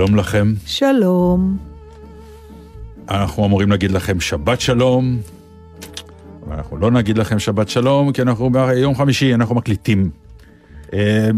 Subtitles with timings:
[0.00, 0.54] שלום לכם.
[0.66, 1.56] שלום.
[3.08, 5.18] אנחנו אמורים להגיד לכם שבת שלום,
[6.46, 10.10] אבל אנחנו לא נגיד לכם שבת שלום, כי אנחנו ביום חמישי, אנחנו מקליטים.
[10.92, 11.30] אה,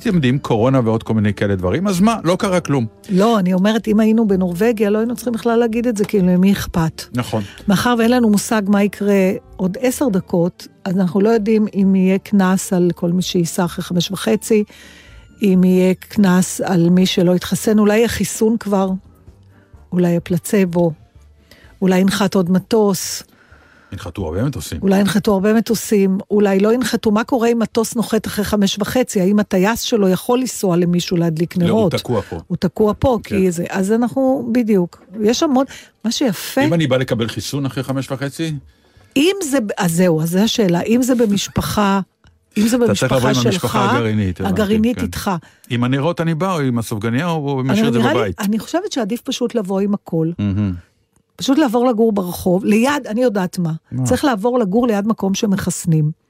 [0.00, 2.86] אתם יודעים, קורונה ועוד כל מיני כאלה דברים, אז מה, לא קרה כלום.
[3.10, 6.52] לא, אני אומרת, אם היינו בנורבגיה, לא היינו צריכים בכלל להגיד את זה, כאילו, למי
[6.52, 7.02] אכפת?
[7.14, 7.42] נכון.
[7.68, 12.18] מאחר ואין לנו מושג מה יקרה עוד עשר דקות, אז אנחנו לא יודעים אם יהיה
[12.18, 14.64] קנס על כל מי שייסע אחרי חמש וחצי,
[15.42, 18.90] אם יהיה קנס על מי שלא יתחסן, אולי יהיה חיסון כבר,
[19.92, 20.92] אולי יהיה פלצבו,
[21.82, 23.22] אולי ינחת עוד מטוס.
[23.92, 24.78] ינחתו הרבה מטוסים.
[24.82, 27.10] אולי ינחתו הרבה מטוסים, אולי לא ינחתו.
[27.10, 29.20] מה קורה אם מטוס נוחת אחרי חמש וחצי?
[29.20, 31.92] האם הטייס שלו יכול לנסוע למישהו להדליק נרות?
[31.92, 32.40] לא, הוא תקוע פה.
[32.46, 33.36] הוא תקוע פה, כן.
[33.36, 33.64] כי זה...
[33.70, 35.02] אז אנחנו, בדיוק.
[35.22, 35.64] יש המון...
[36.04, 36.60] מה שיפה...
[36.60, 38.54] אם אני בא לקבל חיסון אחרי חמש וחצי,
[39.16, 39.58] אם זה...
[39.78, 40.80] אז זהו, אז זו השאלה.
[40.80, 42.00] אם זה במשפחה...
[42.56, 45.02] אם זה אתה צריך לבוא במשפחה עם שלך, המשפחה הגרעינית, הגרעינית כן.
[45.02, 45.30] איתך.
[45.70, 48.40] עם הנרות אני בא, או עם הסופגניה, או משאיר את זה בבית.
[48.40, 50.30] אני חושבת שעדיף פשוט לבוא עם הכל.
[51.36, 53.58] פשוט לעבור לגור ברחוב, ליד, אני יודעת.
[53.58, 53.72] מה?
[54.04, 56.25] צריך לעבור לגור ליד מקום שמחסנים.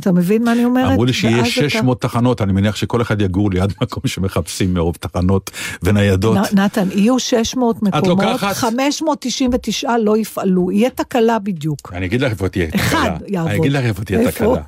[0.00, 0.90] אתה מבין מה אני אומרת?
[0.90, 4.74] אמרו לי שיהיה ואז אתה- 600 תחנות, אני מניח שכל אחד יגור ליד מקום שמחפשים
[4.74, 5.50] מרוב תחנות
[5.82, 6.36] וניידות.
[6.36, 8.54] נ- נתן, יהיו 600 מקומות, לוקחת?
[8.56, 11.92] 599 לא יפעלו, יהיה תקלה בדיוק.
[11.96, 13.28] אני אגיד לך איפה תהיה אחד תקלה.
[13.28, 13.50] יעבוד.
[13.50, 14.30] אני אגיד לך איפה תהיה?
[14.32, 14.62] תקלה.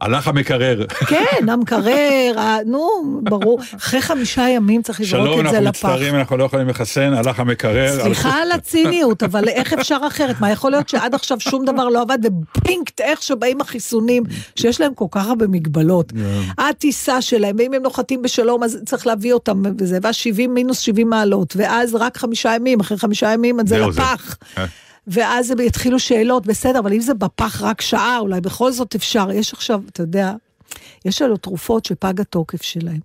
[0.00, 0.86] הלך המקרר.
[0.86, 2.32] כן, המקרר,
[2.66, 3.60] נו, ברור.
[3.76, 5.84] אחרי חמישה ימים צריך לזרוק שלום, את זה אנחנו לפח.
[5.84, 8.02] מצטערים, אנחנו לא יכולים לחסן, הלך המקרר.
[8.02, 10.40] סליחה על הציניות, אבל איך אפשר אחרת?
[10.40, 14.22] מה, יכול להיות שעד עכשיו שום דבר לא עבד, ופינקט, איך שבאים החיסונים,
[14.56, 16.12] שיש להם כל כך הרבה מגבלות.
[16.58, 21.10] הטיסה שלהם, ואם הם נוחתים בשלום, אז צריך להביא אותם וזה, ואז 70 מינוס 70
[21.10, 23.78] מעלות, ואז רק חמישה ימים, אחרי חמישה ימים זה.
[23.78, 24.36] לפח.
[25.06, 29.30] ואז הם יתחילו שאלות, בסדר, אבל אם זה בפח רק שעה, אולי בכל זאת אפשר.
[29.32, 30.32] יש עכשיו, אתה יודע,
[31.04, 33.00] יש לנו תרופות שפג התוקף שלהם.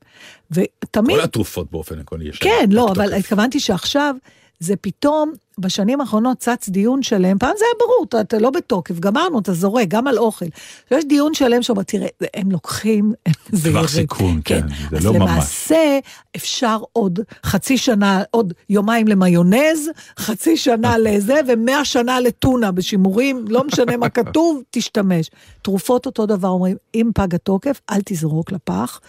[0.52, 1.18] ותמיד...
[1.18, 2.40] כל התרופות באופן עקרוני יש.
[2.40, 3.20] כן, לא, פג אבל תוקף.
[3.20, 4.16] התכוונתי שעכשיו,
[4.60, 9.00] זה פתאום, בשנים האחרונות צץ דיון שלם, פעם זה היה ברור, אתה, אתה לא בתוקף,
[9.00, 10.46] גמרנו, אתה זורק, גם על אוכל.
[10.92, 13.14] יש דיון שלם שאומר, תראה, הם לוקחים,
[13.52, 13.90] זה טווח.
[13.90, 15.22] סיכון, כן, זה אז לא ממש.
[15.22, 16.00] למעשה,
[16.36, 23.64] אפשר עוד חצי שנה, עוד יומיים למיונז, חצי שנה לזה, ומאה שנה לטונה בשימורים, לא
[23.64, 25.30] משנה מה כתוב, תשתמש.
[25.62, 29.00] תרופות אותו דבר, אומרים, אם פג התוקף, אל תזרוק לפח.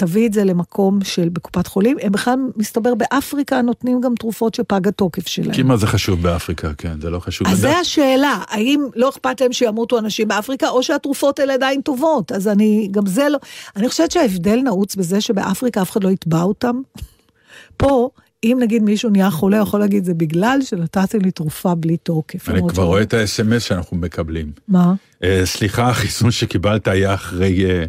[0.00, 4.88] תביא את זה למקום של בקופת חולים, הם בכלל, מסתבר, באפריקה נותנים גם תרופות שפג
[4.88, 5.52] התוקף שלהם.
[5.52, 7.48] כי מה זה חשוב באפריקה, כן, זה לא חשוב.
[7.48, 7.58] אז.
[7.58, 12.32] זה השאלה, האם לא אכפת להם שימותו אנשים באפריקה, או שהתרופות האלה עדיין טובות.
[12.32, 13.38] אז אני, גם זה לא...
[13.76, 16.80] אני חושבת שההבדל נעוץ בזה שבאפריקה אף אחד לא יתבע אותם.
[17.76, 18.10] פה,
[18.44, 22.48] אם נגיד מישהו נהיה חולה, יכול להגיד, זה בגלל שנתתם לי תרופה בלי תוקף.
[22.48, 24.52] אני כבר רואה את ה-SMS שאנחנו מקבלים.
[24.68, 24.94] מה?
[25.24, 27.84] אה, סליחה, החיסון שקיבלת היה אחרי אה,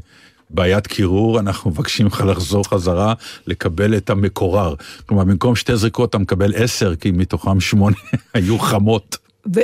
[0.54, 3.14] בעיית קירור, אנחנו מבקשים לך לחזור חזרה,
[3.48, 4.76] לקבל את המקורר.
[5.06, 7.96] כלומר, במקום שתי זריקות אתה מקבל עשר, כי מתוכם שמונה
[8.34, 9.18] היו חמות.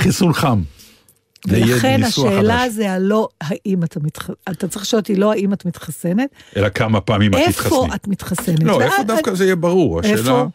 [0.00, 0.62] חיסון חם.
[1.48, 2.72] ולכן השאלה חדש.
[2.72, 7.00] זה הלא האם אתה מתחסנת, אתה צריך לשאול אותי לא האם את מתחסנת, אלא כמה
[7.00, 7.94] פעמים את איפה תתחסני.
[7.94, 8.62] את מתחסנת.
[8.62, 10.18] לא, איפה דווקא זה יהיה ברור, השאלה...
[10.18, 10.48] איפה?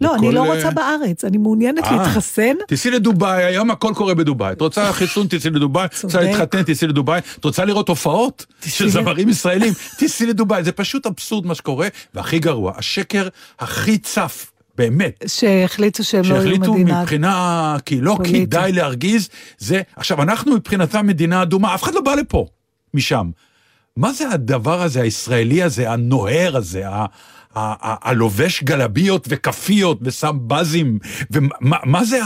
[0.00, 1.96] לא, אני לא אה, רוצה בארץ, אני מעוניינת אה.
[1.96, 2.54] להתחסן.
[2.68, 4.52] תיסעי לדובאי, היום הכל קורה בדובאי.
[4.52, 5.86] את רוצה חיסון, תיסעי לדובאי.
[5.86, 6.20] את רוצה.
[6.20, 7.20] להתחתן, תיסעי לדובאי.
[7.38, 10.64] את רוצה לראות הופעות של זמרים ישראלים, תיסעי לדובאי.
[10.64, 15.24] זה פשוט אבסורד מה שקורה, והכי גרוע, השקר הכי צף, באמת.
[15.26, 17.00] שהחליטו שהם לא יהיו שהחליטו מדינה.
[17.02, 18.48] מבחינה, כי לא פוליטית.
[18.48, 22.46] כדאי להרגיז, זה, עכשיו אנחנו מבחינתם מדינה אדומה, אף אחד לא בא לפה,
[22.94, 23.30] משם.
[23.96, 27.06] מה זה הדבר הזה, הישראלי הזה, הנוהר הזה, ה-
[27.54, 30.98] הלובש גלביות וכאפיות ושם בזים,
[31.30, 32.20] ומה מה זה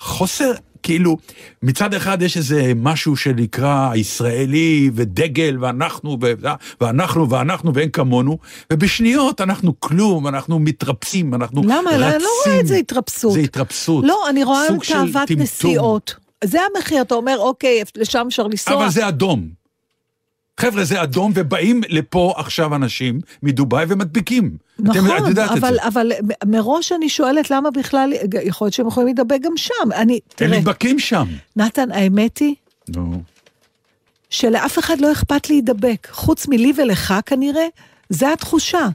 [0.00, 0.52] החוסר,
[0.82, 1.16] כאילו,
[1.62, 6.18] מצד אחד יש איזה משהו שנקרא הישראלי ודגל ואנחנו
[6.80, 8.38] ואנחנו ואנחנו ואין כמונו,
[8.72, 11.90] ובשניות אנחנו כלום, אנחנו מתרפסים, אנחנו למה?
[11.90, 12.02] רצים.
[12.02, 13.32] אני לא רואה את זה התרפסות.
[13.32, 14.04] זה התרפסות.
[14.06, 15.30] לא, אני רואה של תאוות.
[15.30, 16.14] נסיעות.
[16.44, 18.74] זה המחיר, אתה אומר, אוקיי, לשם אפשר לנסוע.
[18.74, 19.63] אבל זה אדום.
[20.60, 24.56] חבר'ה, זה אדום, ובאים לפה עכשיו אנשים מדובאי ומדביקים.
[24.76, 25.88] אתם- את נכון, יודעת את אבל, זה.
[25.88, 26.12] אבל
[26.46, 28.12] מראש אני שואלת למה בכלל,
[28.44, 29.72] יכול להיות שהם יכולים להידבק גם שם.
[29.94, 31.26] אני, הם תראה, נדבקים שם.
[31.56, 32.54] נתן, האמת היא
[32.88, 33.22] נו.
[34.30, 37.66] שלאף אחד לא אכפת להידבק, חוץ מלי ולך כנראה,
[38.08, 38.88] זה התחושה.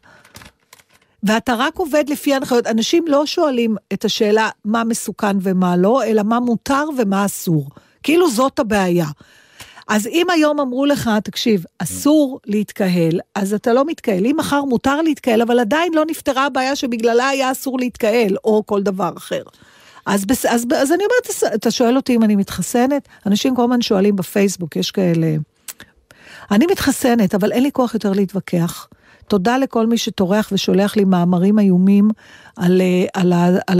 [1.23, 2.67] ואתה רק עובד לפי ההנחיות.
[2.67, 7.69] אנשים לא שואלים את השאלה מה מסוכן ומה לא, אלא מה מותר ומה אסור.
[8.03, 9.05] כאילו זאת הבעיה.
[9.89, 14.25] אז אם היום אמרו לך, תקשיב, אסור להתקהל, אז אתה לא מתקהל.
[14.25, 18.83] אם מחר מותר להתקהל, אבל עדיין לא נפתרה הבעיה שבגללה היה אסור להתקהל, או כל
[18.83, 19.43] דבר אחר.
[20.05, 23.07] אז, בס, אז, אז אני אומרת, אתה שואל אותי אם אני מתחסנת?
[23.25, 25.35] אנשים כל הזמן שואלים בפייסבוק, יש כאלה...
[26.51, 28.87] אני מתחסנת, אבל אין לי כוח יותר להתווכח.
[29.29, 32.09] תודה לכל מי שטורח ושולח לי מאמרים איומים
[32.55, 33.79] על, אה, על, ה- על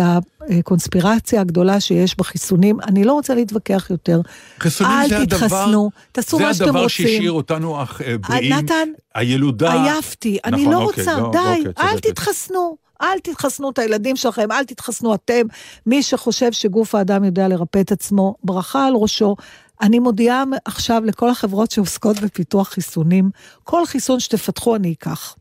[0.60, 2.78] הקונספירציה הגדולה שיש בחיסונים.
[2.88, 4.22] אני לא רוצה להתווכח יותר.
[4.60, 7.07] חיסונים זה אל הדבר, תתחסנו, תעשו זה מה שאתם הדבר רוצים.
[7.07, 8.54] שהשאיר אותנו אח- אה, בריאים.
[8.54, 9.74] נתן, הילודה.
[9.84, 12.07] עייפתי, אני נכון, לא אוקיי, רוצה, לא, די, אוקיי, אל צודקת.
[12.10, 12.78] תתחסנו.
[13.01, 15.42] אל תתחסנו את הילדים שלכם, אל תתחסנו אתם.
[15.86, 19.36] מי שחושב שגוף האדם יודע לרפא את עצמו, ברכה על ראשו.
[19.81, 23.30] אני מודיעה עכשיו לכל החברות שעוסקות בפיתוח חיסונים,
[23.63, 25.36] כל חיסון שתפתחו אני אקח.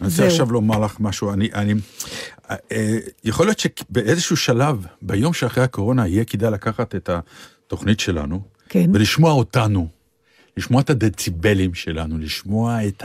[0.00, 0.26] אני רוצה.
[0.26, 1.74] עכשיו לומר לך משהו, אני, אני,
[2.50, 7.10] אה, יכול להיות שבאיזשהו שלב, ביום שאחרי הקורונה, יהיה כדאי לקחת את
[7.66, 8.90] התוכנית שלנו, כן.
[8.94, 9.88] ולשמוע אותנו,
[10.56, 13.02] לשמוע את הדציבלים שלנו, לשמוע את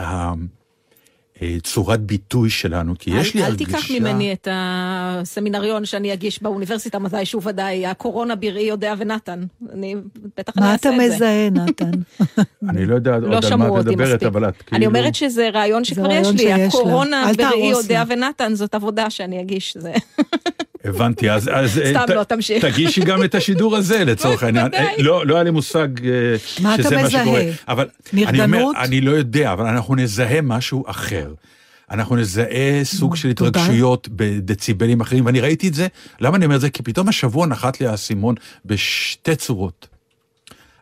[1.42, 3.70] הצורת ביטוי שלנו, כי יש לי אל, הרגישה...
[3.70, 9.44] אל תיקח ממני את הסמינריון שאני אגיש באוניברסיטה מתישהו ודאי, הקורונה בראי יודע ונתן.
[9.72, 9.94] אני
[10.36, 11.14] בטח אני מה אעשה אתה את זה.
[11.14, 11.90] מזהה, נתן?
[12.70, 14.22] אני לא יודע לא עוד על שמעו מה את מדברת.
[14.22, 14.76] אבל את כאילו...
[14.76, 16.52] אני אומרת שזה רעיון שכבר יש לי.
[16.52, 18.04] הקורונה בראי יודע.
[18.08, 19.76] ונתן, זאת עבודה שאני אגיש.
[20.84, 21.50] הבנתי, אז...
[21.54, 22.64] אז אה, סתם לא, תמשיך.
[22.64, 24.68] תגישי גם את השידור הזה, לצורך העניין.
[24.98, 26.10] לא לא היה לי מושג אה,
[26.62, 27.22] מה אתה שזה מה מזהה?
[27.22, 27.42] שקורה.
[27.68, 28.76] אבל אני אומר, נרגנות?
[28.76, 31.34] אני לא יודע, אבל אנחנו נזהה משהו אחר.
[31.90, 33.28] אנחנו נזהה סוג של.
[33.28, 35.86] התרגשויות בדציבלים אחרים, ואני ראיתי את זה,
[36.20, 36.70] למה אני אומר את זה?
[36.70, 38.34] כי פתאום השבוע נחת לי האסימון
[38.64, 39.88] בשתי צורות.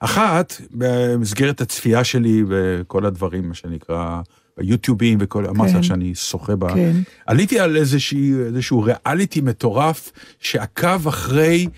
[0.01, 4.21] אחת, במסגרת הצפייה שלי וכל הדברים, מה שנקרא,
[4.59, 6.75] ביוטיובים וכל, אמרתי לך שאני שוחה בה.
[6.75, 6.97] כן.
[7.27, 11.69] עליתי על איזושהי, איזשהו ריאליטי מטורף שעקב אחרי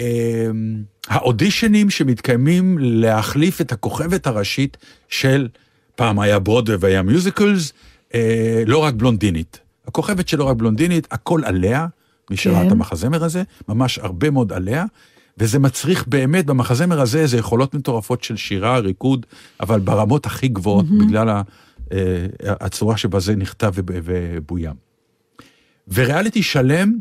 [0.00, 0.50] אה,
[1.08, 4.76] האודישנים שמתקיימים להחליף את הכוכבת הראשית
[5.08, 5.48] של,
[5.94, 7.72] פעם היה ברודווי והיה מיוזיקלס,
[8.14, 9.60] אה, לא רק בלונדינית.
[9.88, 11.86] הכוכבת שלא רק בלונדינית, הכל עליה,
[12.30, 12.66] מי שראה כן.
[12.66, 14.84] את המחזמר הזה, ממש הרבה מאוד עליה.
[15.38, 19.26] וזה מצריך באמת במחזמר הזה איזה יכולות מטורפות של שירה, ריקוד,
[19.60, 21.04] אבל ברמות הכי גבוהות, mm-hmm.
[21.06, 21.42] בגלל ה,
[22.42, 24.74] הצורה שבה זה נכתב וב- ובוים.
[25.94, 26.98] וריאליטי שלם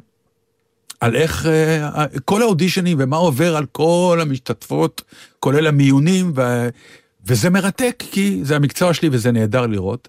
[1.00, 5.02] על איך אה, כל האודישנים ומה עובר על כל המשתתפות,
[5.40, 6.70] כולל המיונים, ו,
[7.26, 10.08] וזה מרתק, כי זה המקצוע שלי וזה נהדר לראות.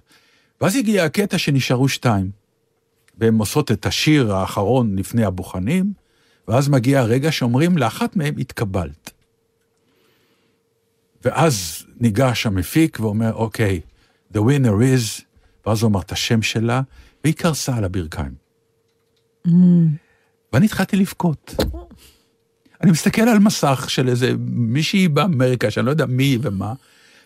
[0.61, 2.31] ואז הגיע הקטע שנשארו שתיים,
[3.19, 5.93] והן עושות את השיר האחרון לפני הבוחנים,
[6.49, 9.11] ואז מגיע הרגע שאומרים לאחת מהם התקבלת.
[11.25, 13.81] ואז ניגש המפיק ואומר, אוקיי,
[14.35, 15.23] the winner is,
[15.67, 16.81] ואז הוא אמר את השם שלה,
[17.25, 18.35] והיא קרסה על הברכיים.
[20.53, 21.55] ואני התחלתי לבכות.
[22.83, 26.73] אני מסתכל על מסך של איזה מישהי באמריקה, שאני לא יודע מי ומה,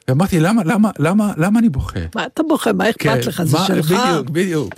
[0.09, 2.01] ואמרתי, למה, למה, למה, למה אני בוכה?
[2.15, 2.73] מה אתה בוכה?
[2.73, 3.43] מה אכפת לך?
[3.43, 3.91] זה כן, מה- שלך.
[3.91, 4.75] בדיוק, בדיוק.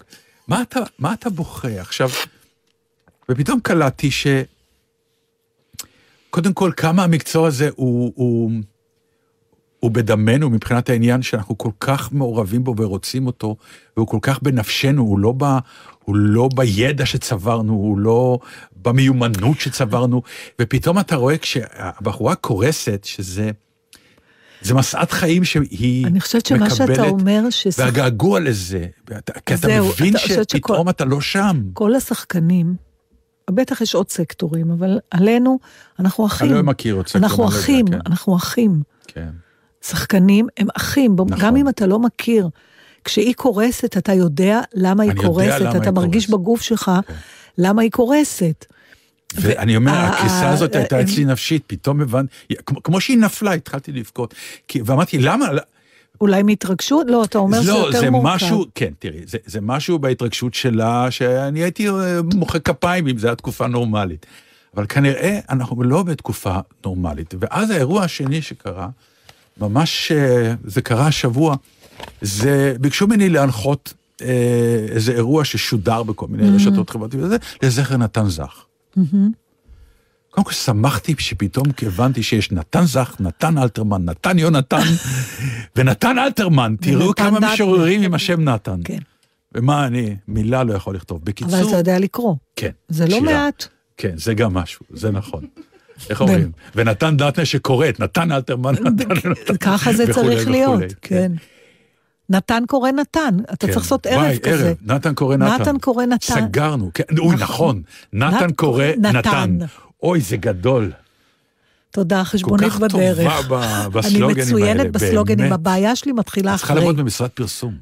[0.49, 1.81] מה אתה, מה אתה בוכה?
[1.81, 2.09] עכשיו,
[3.29, 4.27] ופתאום קלטתי ש...
[6.31, 8.51] קודם כל, כמה המקצוע הזה הוא, הוא,
[9.81, 13.57] הוא בדמנו מבחינת העניין שאנחנו כל כך מעורבים בו ורוצים אותו,
[13.97, 15.45] והוא כל כך בנפשנו, הוא לא, ב,
[16.05, 18.39] הוא לא בידע שצברנו, הוא לא
[18.83, 20.23] במיומנות שצברנו,
[20.61, 23.51] ופתאום אתה רואה כשהבחורה קורסת, שזה...
[24.63, 28.87] זה משאת חיים שהיא אני חושבת שמה מקבלת, שאתה אומר, ששח- והגעגוע לזה,
[29.47, 31.63] כי אתה זהו, מבין אתה- חושבת שכל- שפתאום אתה לא שם.
[31.73, 32.75] כל השחקנים,
[33.51, 35.59] בטח יש עוד סקטורים, אבל עלינו,
[35.99, 36.49] אנחנו אחים.
[36.49, 37.99] אני לא מכיר עוד סקטור, אנחנו לא אחים, כן.
[38.07, 38.83] אנחנו אחים.
[39.07, 39.29] כן.
[39.85, 41.39] שחקנים הם אחים, נכון.
[41.41, 42.49] גם אם אתה לא מכיר.
[43.05, 46.41] כשהיא קורסת, אתה יודע למה היא קורסת, למה אתה היא מרגיש קורסת.
[46.43, 47.15] בגוף שלך כן.
[47.59, 48.65] למה היא קורסת.
[49.35, 52.33] ואני אומר, ה- הקריסה ה- הזאת הייתה ה- אצלי נפשית, פתאום הבנתי,
[52.85, 54.35] כמו- שהיא נפלה, התחלתי לבכות.
[54.85, 55.47] ואמרתי, למה?
[56.21, 57.07] אולי מהתרגשות?
[57.11, 58.35] לא, אתה אומר שזה לא, יותר זה מורכב.
[58.35, 61.95] משהו, כן, תראי, זה, זה משהו בהתרגשות שלה, שאני הייתי אה,
[62.35, 64.27] מוחא כפיים אם זו הייתה תקופה נורמלית.
[64.77, 67.35] אבל כנראה אנחנו לא בתקופה נורמלית.
[67.41, 68.89] ואז האירוע השני שקרה,
[69.61, 71.57] ממש, אה, זה קרה השבוע,
[72.21, 78.29] זה, ביקשו ממני להנחות אה, איזה אירוע ששודר בכל מיני רשתות חברתיות, וזה, לזכר נתן
[78.29, 78.65] זך.
[80.31, 84.83] קודם כל שמחתי שפתאום הבנתי שיש נתן זך, נתן אלתרמן, נתן יונתן
[85.77, 86.77] ונתן אלתרמן.
[86.81, 87.53] תראו ונתן כמה.
[87.55, 88.81] משוררים עם השם נתן.
[88.85, 88.99] כן.
[89.55, 91.19] ומה אני, מילה לא יכול לכתוב.
[91.19, 92.35] אבל בקיצור, אתה יודע לקרוא.
[92.57, 92.71] כן.
[92.89, 93.33] זה לא שירה.
[93.33, 93.67] מעט.
[93.97, 95.45] כן, זה גם משהו, זה נכון.
[96.11, 96.53] איך אומרים?
[96.75, 99.57] ונתן דטנר שקורא נתן אלתרמן, נתן יונתן.
[99.57, 101.33] ככה זה צריך להיות, כן.
[102.31, 103.73] נתן קורא נתן, אתה כן.
[103.73, 104.67] צריך לעשות ערב וואי, כזה.
[104.69, 105.63] ערב, נתן קורא נתן.
[105.63, 106.35] נתן קורא נתן.
[106.35, 107.83] סגרנו, כן, אוי, נכון.
[108.13, 109.17] נתן נת- קורא נתן.
[109.17, 109.59] נתן.
[110.03, 110.93] אוי, זה גדול.
[111.91, 113.19] תודה, כל חשבונית כך בדרך.
[113.19, 114.45] טובה ב- אני בסלוגנים האלה.
[114.45, 115.53] מצוינת בסלוגנים, באמת.
[115.53, 116.81] הבעיה שלי מתחילה את צריכה אחרי.
[116.85, 117.75] לעבוד במשרד פרסום.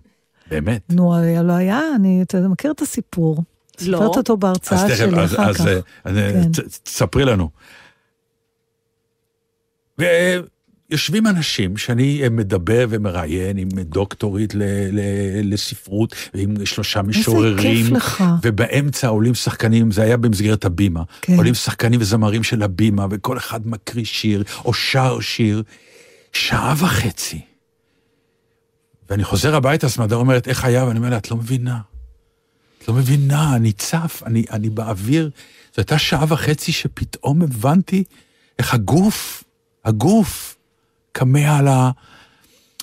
[0.51, 0.81] באמת.
[0.91, 3.37] נו, לא היה, אני, אתה מכיר את הסיפור.
[3.81, 3.99] לא.
[3.99, 5.67] סיפרת אותו אז בהרצאה תכף, שלי אז- אחר אז כך.
[5.67, 6.53] אה, אז, אה, כן.
[6.53, 7.49] ת- תספרי לנו.
[10.91, 14.63] יושבים אנשים שאני מדבר ומראיין עם דוקטורית ל,
[14.93, 15.01] ל,
[15.55, 17.59] לספרות, ועם שלושה משוררים.
[17.59, 18.25] איזה כיף לך.
[18.43, 21.03] ובאמצע עולים שחקנים, זה היה במסגרת הבימה.
[21.23, 21.37] כן.
[21.37, 25.63] עולים שחקנים וזמרים של הבימה, וכל אחד מקריא שיר, או שר שיר.
[26.37, 27.41] שעה וחצי.
[29.11, 30.85] ואני חוזר הביתה, סמדר אומרת, איך היה?
[30.85, 31.79] ואני אומר לה, את לא מבינה.
[32.79, 35.31] את לא מבינה, אני צף, אני, אני באוויר.
[35.75, 38.05] זו הייתה שעה וחצי שפתאום הבנתי
[38.59, 39.45] איך הגוף,
[39.87, 40.57] הגוף,
[41.15, 41.91] כמה על ה...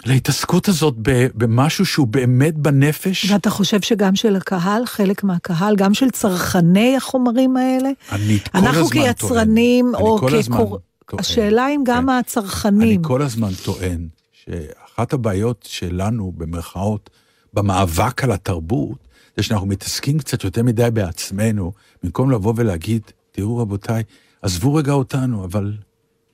[0.06, 0.94] להתעסקות הזאת
[1.36, 3.32] במשהו שהוא באמת בנפש.
[3.32, 7.90] ואתה חושב שגם של הקהל, חלק מהקהל, גם של צרכני החומרים האלה?
[8.12, 9.14] אני כל אנחנו הזמן טוען.
[9.14, 10.80] כיצרנים, אני או כקור...
[11.20, 12.10] השאלה אם גם כן.
[12.10, 12.82] הצרכנים.
[12.82, 17.10] אני כל הזמן טוען שאחת הבעיות שלנו, במרכאות,
[17.54, 18.98] במאבק על התרבות,
[19.38, 21.72] זה שאנחנו מתעסקים קצת יותר מדי בעצמנו,
[22.04, 24.04] במקום לבוא ולהגיד, תראו רבותיי,
[24.42, 25.74] עזבו רגע אותנו, אבל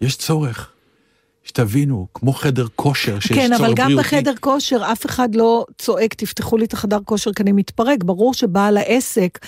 [0.02, 0.70] יש צורך.
[1.44, 3.94] שתבינו, כמו חדר כושר, שיש כן, צורך אבל בריאותי.
[3.94, 8.04] גם בחדר כושר אף אחד לא צועק, תפתחו לי את החדר כושר כי אני מתפרק.
[8.04, 9.40] ברור שבעל העסק,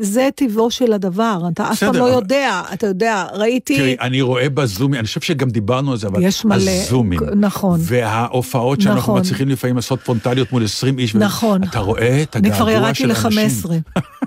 [0.00, 3.76] זה טבעו של הדבר, אתה אף פעם לא אבל- יודע, אתה יודע, ראיתי...
[3.76, 7.20] תראי, אני רואה בזומים, אני חושב שגם דיברנו על זה, אבל יש מלא, הזומים.
[7.36, 7.80] נכון.
[7.82, 9.20] וההופעות שאנחנו נכון.
[9.20, 11.14] מצליחים לפעמים לעשות פרונטליות מול 20 איש.
[11.14, 11.64] נכון.
[11.64, 13.70] אתה רואה את אני כבר הגעגוע ירדתי של האנשים.
[13.70, 14.00] ל-15.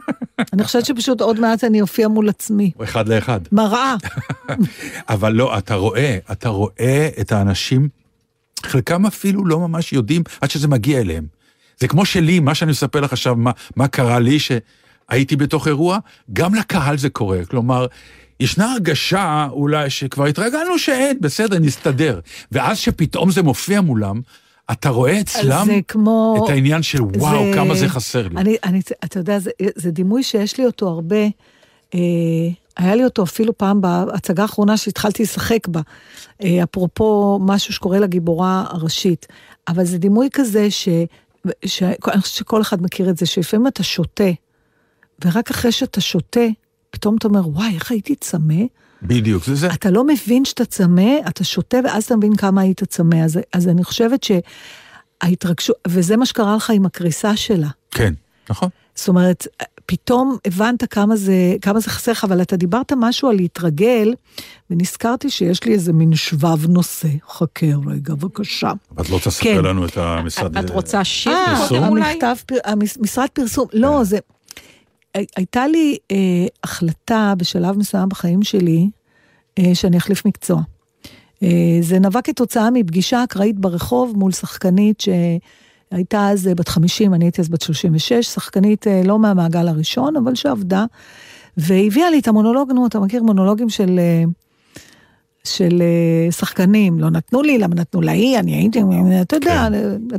[0.53, 2.71] אני חושבת שפשוט עוד מעט אני אופיע מול עצמי.
[2.83, 3.39] אחד לאחד.
[3.51, 3.95] מראה.
[5.09, 7.89] אבל לא, אתה רואה, אתה רואה את האנשים,
[8.65, 11.25] חלקם אפילו לא ממש יודעים עד שזה מגיע אליהם.
[11.79, 15.97] זה כמו שלי, מה שאני מספר לך עכשיו, מה, מה קרה לי, שהייתי בתוך אירוע,
[16.33, 17.45] גם לקהל זה קורה.
[17.45, 17.85] כלומר,
[18.39, 22.19] ישנה הרגשה אולי שכבר התרגלנו שאין, בסדר, נסתדר.
[22.51, 24.21] ואז שפתאום זה מופיע מולם,
[24.71, 26.43] אתה רואה אצלם כמו...
[26.45, 28.37] את העניין של וואו, זה- כמה זה חסר לי.
[28.37, 31.23] אני, אני, אתה יודע, זה, זה דימוי שיש לי אותו הרבה.
[31.95, 31.99] אה,
[32.77, 35.81] היה לי אותו אפילו פעם בהצגה האחרונה שהתחלתי לשחק בה,
[36.43, 39.27] אה, אפרופו משהו שקורה לגיבורה הראשית.
[39.67, 40.89] אבל זה דימוי כזה ש...
[41.65, 41.83] ש...
[41.83, 44.23] אני חושבת שכל אחד מכיר את זה, שלפעמים אתה שותה,
[45.25, 46.45] ורק אחרי שאתה שותה,
[46.89, 48.63] פתאום אתה אומר, וואי, איך הייתי צמא?
[49.03, 49.67] בדיוק, זה זה.
[49.73, 53.15] אתה לא מבין שאתה צמא, אתה שותה, ואז אתה מבין כמה היית צמא.
[53.15, 54.23] אז, אז אני חושבת
[55.23, 57.67] שההתרגשות, וזה מה שקרה לך עם הקריסה שלה.
[57.91, 58.13] כן,
[58.49, 58.69] נכון.
[58.95, 59.47] זאת אומרת,
[59.85, 64.13] פתאום הבנת כמה זה, כמה זה חסר לך, אבל אתה דיברת משהו על להתרגל,
[64.69, 67.07] ונזכרתי שיש לי איזה מין שבב נושה.
[67.29, 68.71] חכה רגע, בבקשה.
[68.97, 69.65] אבל את לא תספר כן.
[69.65, 70.57] לנו את המשרד.
[70.57, 72.03] את רוצה שיר אה, אולי?
[72.11, 74.17] המכתב, פר- המס- משרד פרסום, לא, זה...
[75.15, 76.17] הי- הייתה לי אה,
[76.63, 78.89] החלטה בשלב מסוים בחיים שלי,
[79.59, 80.61] אה, שאני אחליף מקצוע.
[81.43, 81.47] אה,
[81.81, 87.41] זה נבע כתוצאה מפגישה אקראית ברחוב מול שחקנית שהייתה אז אה, בת 50, אני הייתי
[87.41, 90.85] אז בת 36, שחקנית אה, לא מהמעגל הראשון, אבל שעבדה,
[91.57, 93.99] והביאה לי את המונולוג, נו, אתה מכיר מונולוגים של...
[93.99, 94.23] אה,
[95.43, 98.81] של אה, שחקנים, לא נתנו לי, למה נתנו להיא, אני הייתי,
[99.21, 99.67] אתה יודע,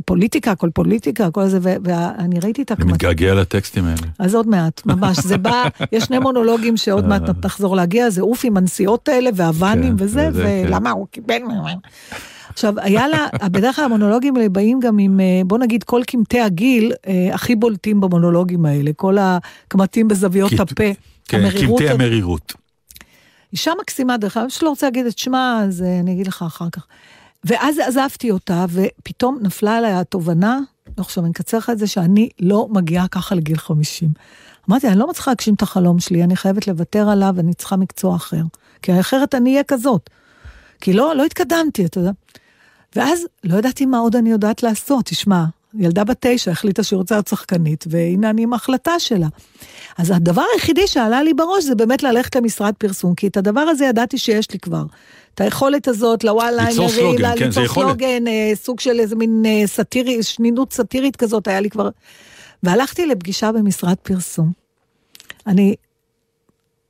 [0.05, 2.93] פוליטיקה, הכל פוליטיקה, הכל זה, ואני ראיתי את אני הקמט.
[2.93, 4.07] מתגעגע לטקסטים האלה.
[4.19, 8.45] אז עוד מעט, ממש, זה בא, יש שני מונולוגים שעוד מעט נחזור להגיע, זה עוף
[8.45, 10.67] עם הנסיעות האלה והוואנים כן, וזה, זה, כן.
[10.67, 11.35] ולמה הוא קיבל...
[12.49, 16.39] עכשיו, היה לה, בדרך כלל המונולוגים האלה באים גם עם, אה, בוא נגיד, כל קמטי
[16.41, 20.83] הגיל אה, הכי בולטים במונולוגים האלה, כל הקמטים בזוויות הפה,
[21.27, 22.53] כן, קמטי המרירות.
[23.53, 26.69] אישה מקסימה, דרך אגב, שלא רוצה להגיד את שמה, אז אה, אני אגיד לך אחר
[26.71, 26.85] כך.
[27.43, 30.59] ואז עזבתי אותה, ופתאום נפלה עליי התובנה,
[30.97, 34.09] לא חושב, אני אקצר לך את זה, שאני לא מגיעה ככה לגיל 50.
[34.69, 38.15] אמרתי, אני לא מצליחה להגשים את החלום שלי, אני חייבת לוותר עליו, אני צריכה מקצוע
[38.15, 38.41] אחר.
[38.81, 40.09] כי אחרת אני אהיה כזאת.
[40.81, 42.11] כי לא, לא התקדמתי, אתה יודע.
[42.95, 45.45] ואז לא ידעתי מה עוד אני יודעת לעשות, תשמע,
[45.79, 49.27] ילדה בת תשע החליטה שהיא רוצה להיות שחקנית, והנה אני עם ההחלטה שלה.
[49.97, 53.85] אז הדבר היחידי שעלה לי בראש זה באמת ללכת למשרד פרסום, כי את הדבר הזה
[53.85, 54.83] ידעתי שיש לי כבר.
[55.33, 57.83] את היכולת הזאת, לוואלה, ליצור סלוגן, כן, זה ליצור.
[57.83, 61.89] סלוגן, אה, סוג של איזה מין אה, סאטירי, שנינות סאטירית כזאת, היה לי כבר...
[62.63, 64.51] והלכתי לפגישה במשרד פרסום.
[65.47, 65.75] אני,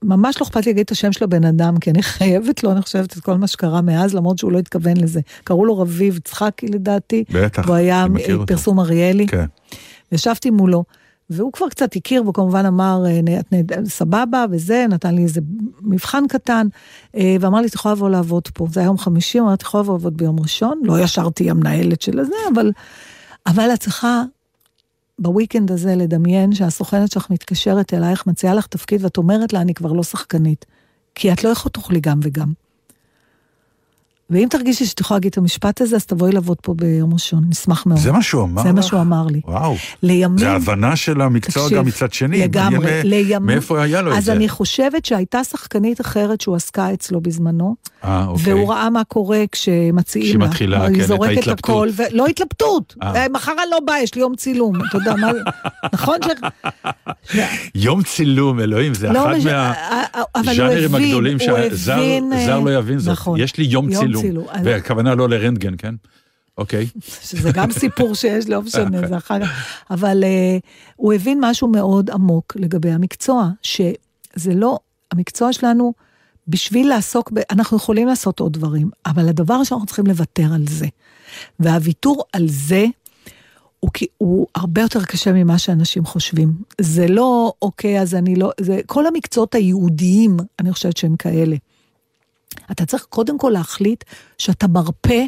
[0.04, 2.82] ממש לא אכפת לי להגיד את השם של הבן אדם, כי אני חייבת לו, אני
[2.82, 5.22] חושבת, את כל מה שקרה מאז, למרות שהוא לא התכוון לזה.
[5.44, 7.24] קראו לו רביב יצחקי לדעתי.
[7.30, 8.46] בטח, והוא היה מכיר אותו.
[8.46, 9.28] פרסום אריאלי.
[9.28, 9.46] כן.
[10.12, 10.84] ישבתי מולו,
[11.30, 13.20] והוא כבר קצת הכיר, והוא כמובן אמר, אה,
[13.86, 15.42] סבבה וזה, נתן לי איזה
[15.82, 16.68] מבחן קטן,
[17.18, 18.68] אה, ואמר לי, את יכולה לבוא לעבוד פה.
[18.72, 20.82] זה היה יום חמישי, הוא אמר, את יכולה לבוא לעבוד ביום ראשון.
[20.84, 22.72] לא ישר תהיי המנהלת של הזה, אבל,
[23.48, 24.24] אבל את צריכה
[25.20, 29.92] בוויקנד הזה לדמיין שהסוכנת שלך מתקשרת אלייך, מציעה לך תפקיד, ואת אומרת לה, אני כבר
[29.92, 30.66] לא שחקנית.
[31.16, 32.54] כי את לא יכולה תוכלי גם וגם.
[34.34, 37.86] ואם תרגישי שאת יכולה להגיד את המשפט הזה, אז תבואי לעבוד פה ביום ראשון, נשמח
[37.86, 38.00] מאוד.
[38.00, 38.86] זה מה שהוא אמר זה מה לך?
[38.86, 39.42] שהוא אמר לי.
[39.48, 39.76] וואו.
[40.04, 40.38] לימים...
[40.38, 42.38] זה הבנה של המקצוע תקשיב, גם מצד שני.
[42.44, 43.46] לגמרי, מעניין לימים...
[43.46, 44.34] מאיפה היה לו את אז זה?
[44.34, 48.54] אני חושבת שהייתה שחקנית אחרת שהוא עסקה אצלו בזמנו, אה, אוקיי.
[48.54, 50.48] והוא ראה מה קורה כשמציעים לה.
[50.48, 51.60] מתחילה, היא כן, את זורקת ההתלבטות.
[51.60, 52.96] הכל, ולא התלבטות.
[53.04, 53.16] אה.
[53.16, 55.32] אה, מחר אני לא באה, יש לי יום צילום, אתה יודע מה...
[55.94, 57.38] נכון ש...
[57.76, 59.52] יום צילום, אלוהים, זה לא אחד מש- מה...
[59.74, 60.22] אה, אה,
[60.94, 61.38] הגדולים
[62.46, 63.12] זר לא יבין זאת.
[63.12, 63.40] נכון.
[63.40, 64.23] יש לי יום צילום.
[64.28, 64.46] צילום.
[64.50, 65.96] אז- והכוונה לא לרנטגן, כן?
[66.58, 66.88] אוקיי.
[67.28, 69.66] שזה גם סיפור שיש, לא משנה, זה אחר כך.
[69.90, 70.62] אבל uh,
[70.96, 74.80] הוא הבין משהו מאוד עמוק לגבי המקצוע, שזה לא,
[75.12, 75.94] המקצוע שלנו,
[76.48, 80.88] בשביל לעסוק, ב, אנחנו יכולים לעשות עוד דברים, אבל הדבר שאנחנו צריכים לוותר על זה.
[81.60, 82.86] והוויתור על זה,
[83.80, 86.54] הוא, הוא הרבה יותר קשה ממה שאנשים חושבים.
[86.82, 91.56] זה לא, אוקיי, אז אני לא, זה, כל המקצועות הייעודיים, אני חושבת שהם כאלה.
[92.72, 94.04] אתה צריך קודם כל להחליט
[94.38, 95.24] שאתה מרפה,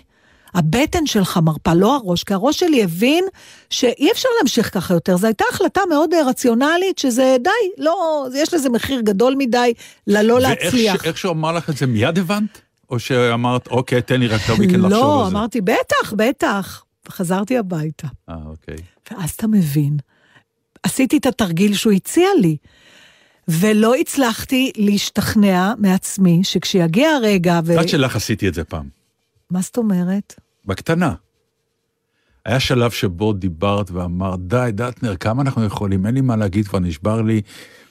[0.53, 3.25] הבטן שלך מרפה, לא הראש, כי הראש שלי הבין
[3.69, 5.17] שאי אפשר להמשיך ככה יותר.
[5.17, 9.73] זו הייתה החלטה מאוד אה, רציונלית, שזה די, לא, יש לזה מחיר גדול מדי
[10.07, 11.03] ללא להצליח.
[11.03, 12.61] ואיך שהוא אמר לך את זה, מיד הבנת?
[12.89, 15.37] או שאמרת, אוקיי, תן לי רק את הוויקנד לחשוב לא, על זה?
[15.37, 16.85] אמרתי, בטח, בטח.
[17.07, 18.07] וחזרתי הביתה.
[18.29, 18.75] אה, אוקיי.
[19.11, 19.97] ואז אתה מבין.
[20.83, 22.57] עשיתי את התרגיל שהוא הציע לי,
[23.47, 27.71] ולא הצלחתי להשתכנע מעצמי שכשיגיע הרגע, ו...
[27.71, 28.85] את יודעת שלך עשיתי את זה פעם,
[29.51, 30.33] מה זאת אומרת?
[30.65, 31.13] בקטנה.
[32.45, 36.79] היה שלב שבו דיברת ואמרת, די, דטנר, כמה אנחנו יכולים, אין לי מה להגיד, כבר
[36.79, 37.41] נשבר לי,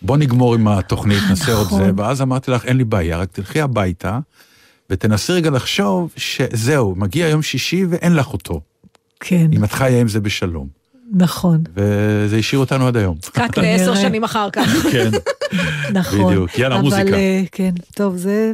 [0.02, 1.84] בוא נגמור עם התוכנית, נעשה עוד נכון.
[1.84, 4.18] זה, ואז אמרתי לך, אין לי בעיה, רק תלכי הביתה,
[4.90, 8.60] ותנסי רגע לחשוב שזהו, מגיע יום שישי ואין לך אותו,
[9.20, 10.68] כן, אם את חיה עם זה בשלום.
[11.12, 13.16] נכון, וזה השאיר אותנו עד היום.
[13.52, 13.76] כנראה.
[13.76, 14.68] לעשר שנים אחר כך.
[14.92, 15.10] כן.
[15.92, 16.26] נכון.
[16.26, 16.58] בדיוק.
[16.58, 17.14] יאללה, אבל, מוזיקה.
[17.14, 18.52] אה, כן, טוב, זה...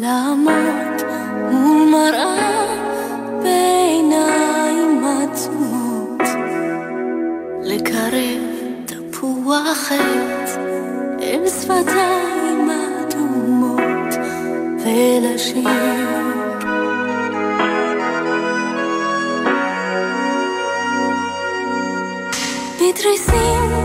[0.00, 1.02] לעמוד
[1.50, 2.29] מול מראה
[9.50, 10.46] וואחד
[11.22, 14.14] אל שפתיים אדומות
[14.84, 15.68] ולשיר.
[22.80, 23.79] מתריסים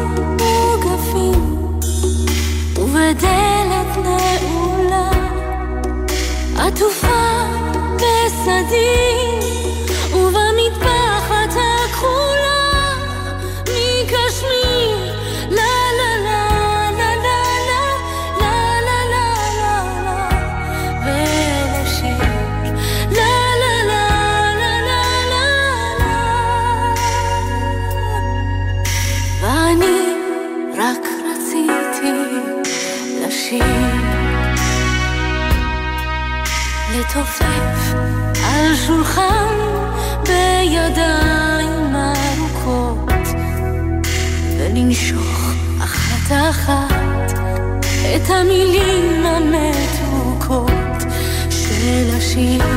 [48.25, 51.11] את המילים המתוקות
[51.49, 52.74] של השיר.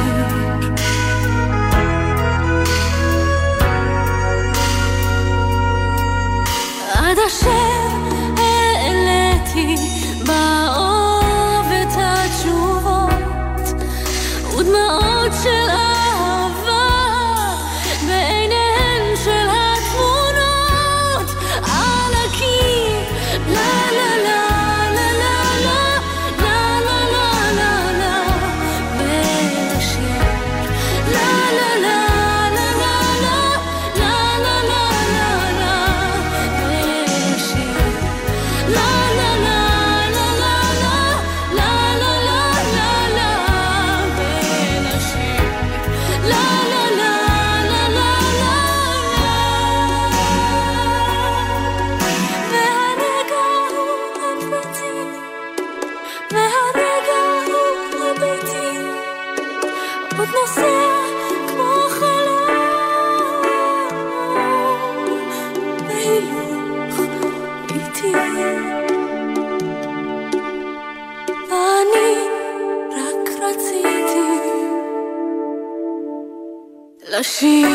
[77.21, 77.68] She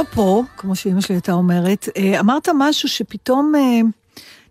[0.00, 3.80] אפרופו, כמו שאימא שלי הייתה אומרת, אה, אמרת משהו שפתאום אה,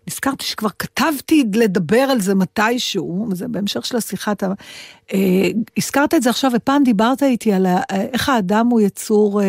[0.08, 4.52] נזכרתי שכבר כתבתי לדבר על זה מתישהו, זה בהמשך של השיחה, אתה,
[5.12, 9.40] אה, הזכרת את זה עכשיו, ופעם דיברת איתי על איך האדם הוא יצור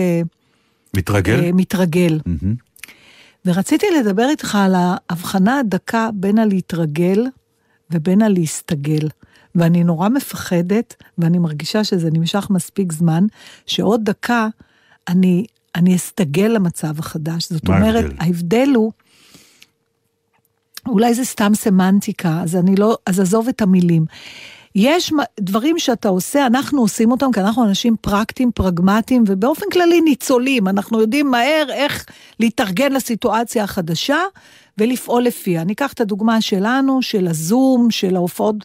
[0.98, 1.52] מתרגל?
[1.52, 2.20] מתרגל.
[3.46, 7.26] ורציתי לדבר איתך על ההבחנה הדקה בין הלהתרגל
[7.92, 9.08] ובין הלהסתגל.
[9.56, 13.26] ואני נורא מפחדת, ואני מרגישה שזה נמשך מספיק זמן,
[13.66, 14.48] שעוד דקה
[15.08, 17.50] אני, אני אסתגל למצב החדש.
[17.50, 18.16] זאת אומרת, ההבדל?
[18.20, 18.92] ההבדל הוא,
[20.88, 24.06] אולי זה סתם סמנטיקה, אז אני לא, אז עזוב את המילים.
[24.76, 30.68] יש דברים שאתה עושה, אנחנו עושים אותם, כי אנחנו אנשים פרקטיים, פרגמטיים, ובאופן כללי ניצולים.
[30.68, 32.06] אנחנו יודעים מהר איך
[32.40, 34.18] להתארגן לסיטואציה החדשה
[34.78, 35.62] ולפעול לפיה.
[35.62, 38.56] אני אקח את הדוגמה שלנו, של הזום, של ההופעות,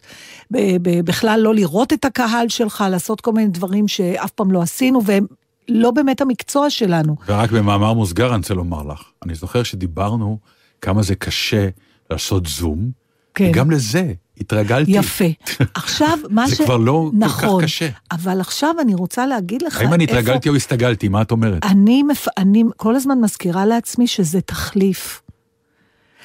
[0.81, 5.25] בכלל לא לראות את הקהל שלך, לעשות כל מיני דברים שאף פעם לא עשינו, והם
[5.69, 7.15] לא באמת המקצוע שלנו.
[7.27, 10.37] ורק במאמר מוסגר אני רוצה לומר לך, אני זוכר שדיברנו
[10.81, 11.67] כמה זה קשה
[12.09, 12.91] לעשות זום,
[13.33, 13.47] כן.
[13.49, 14.91] וגם לזה התרגלתי.
[14.91, 15.25] יפה.
[15.73, 16.61] עכשיו, מה זה ש...
[16.61, 17.89] כבר לא כל כך נכון, קשה.
[18.11, 21.07] אבל עכשיו אני רוצה להגיד לך האם אני איפה- התרגלתי או הסתגלתי?
[21.07, 21.65] מה את אומרת?
[21.65, 22.27] אני, מפ...
[22.37, 25.21] אני כל הזמן מזכירה לעצמי שזה תחליף.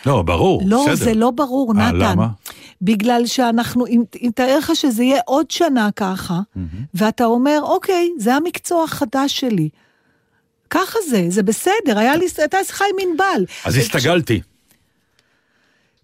[0.07, 0.95] לא, ברור, לא, בסדר.
[1.05, 1.97] זה לא ברור, אה, נתן.
[1.99, 2.29] למה?
[2.83, 6.41] בגלל שאנחנו, אם, אם תאר לך שזה יהיה עוד שנה ככה,
[6.95, 9.69] ואתה אומר, אוקיי, זה המקצוע החדש שלי.
[10.71, 13.45] ככה זה, זה בסדר, היה לי, הייתה שיחה עם ענבל.
[13.65, 14.41] אז הסתגלתי.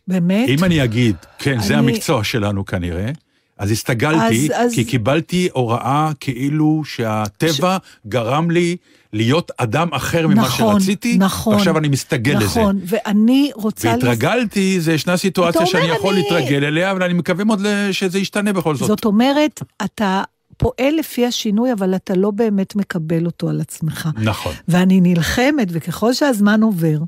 [0.09, 0.49] באמת?
[0.49, 3.11] אם אני אגיד, כן, זה אני- המקצוע שלנו כנראה,
[3.59, 8.77] אז הסתגלתי, אז- אז- כי קיבלתי הוראה כאילו שהטבע גרם לי
[9.13, 12.45] להיות אדם אחר ממה נכון, שרציתי, נכון, ועכשיו אני מסתגל לזה.
[12.61, 13.89] נכון, ואני רוצה...
[13.97, 17.61] לס- והתרגלתי, זה ישנה סיטואציה שאני יכול אני- להתרגל אליה, אבל אני מקווה מאוד
[17.93, 18.89] שזה ישתנה בכל זאת.
[18.89, 20.23] זאת אומרת, אתה
[20.57, 24.09] פועל לפי השינוי, אבל אתה לא באמת מקבל אותו על עצמך.
[24.23, 24.53] נכון.
[24.69, 26.99] ואני נלחמת, וככל שהזמן עובר,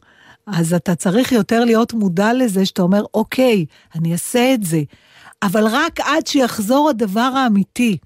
[0.47, 4.81] אז אתה צריך יותר להיות מודע לזה, שאתה אומר, אוקיי, אני אעשה את זה,
[5.43, 7.97] אבל רק עד שיחזור הדבר האמיתי.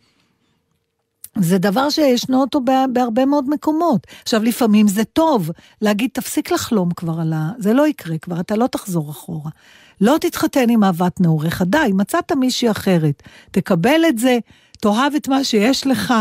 [1.38, 4.06] זה דבר שישנו אותו בה- בהרבה מאוד מקומות.
[4.22, 5.50] עכשיו, לפעמים זה טוב
[5.82, 7.50] להגיד, תפסיק לחלום כבר על ה...
[7.58, 9.50] זה לא יקרה כבר, אתה לא תחזור אחורה.
[10.00, 13.22] לא תתחתן עם אהבת נעוריך, די, מצאת מישהי אחרת.
[13.50, 14.38] תקבל את זה,
[14.80, 16.14] תאהב את מה שיש לך,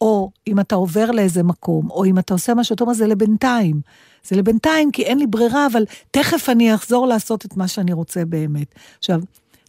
[0.00, 3.80] או אם אתה עובר לאיזה מקום, או אם אתה עושה משהו טוב, אז זה לבינתיים.
[4.28, 8.24] זה לבינתיים כי אין לי ברירה, אבל תכף אני אחזור לעשות את מה שאני רוצה
[8.24, 8.74] באמת.
[8.98, 9.20] עכשיו,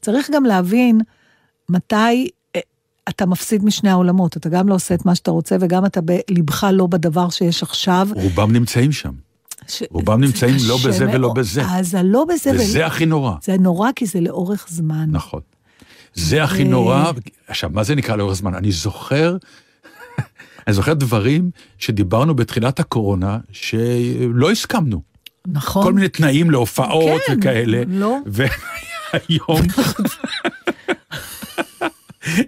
[0.01, 1.01] צריך גם להבין
[1.69, 2.62] מתי אה,
[3.09, 4.38] אתה מפסיד משני העולמות.
[4.38, 8.07] אתה גם לא עושה את מה שאתה רוצה, וגם אתה בלבך לא בדבר שיש עכשיו.
[8.15, 9.12] רובם נמצאים שם.
[9.67, 9.83] ש...
[9.91, 11.39] רובם נמצאים לא בזה ולא מאוד.
[11.39, 11.62] בזה.
[11.65, 13.35] אז הלא בזה וזה הכי נורא.
[13.43, 15.05] זה נורא כי זה לאורך זמן.
[15.12, 15.41] נכון.
[16.13, 17.12] זה הכי נורא.
[17.47, 18.55] עכשיו, מה זה נקרא לאורך זמן?
[18.55, 19.38] אני זוכר,
[20.67, 25.01] אני זוכר דברים שדיברנו בתחילת הקורונה, שלא הסכמנו.
[25.47, 25.83] נכון.
[25.83, 27.83] כל מיני תנאים להופעות כן, וכאלה.
[27.88, 28.17] לא.
[29.13, 29.62] והיום...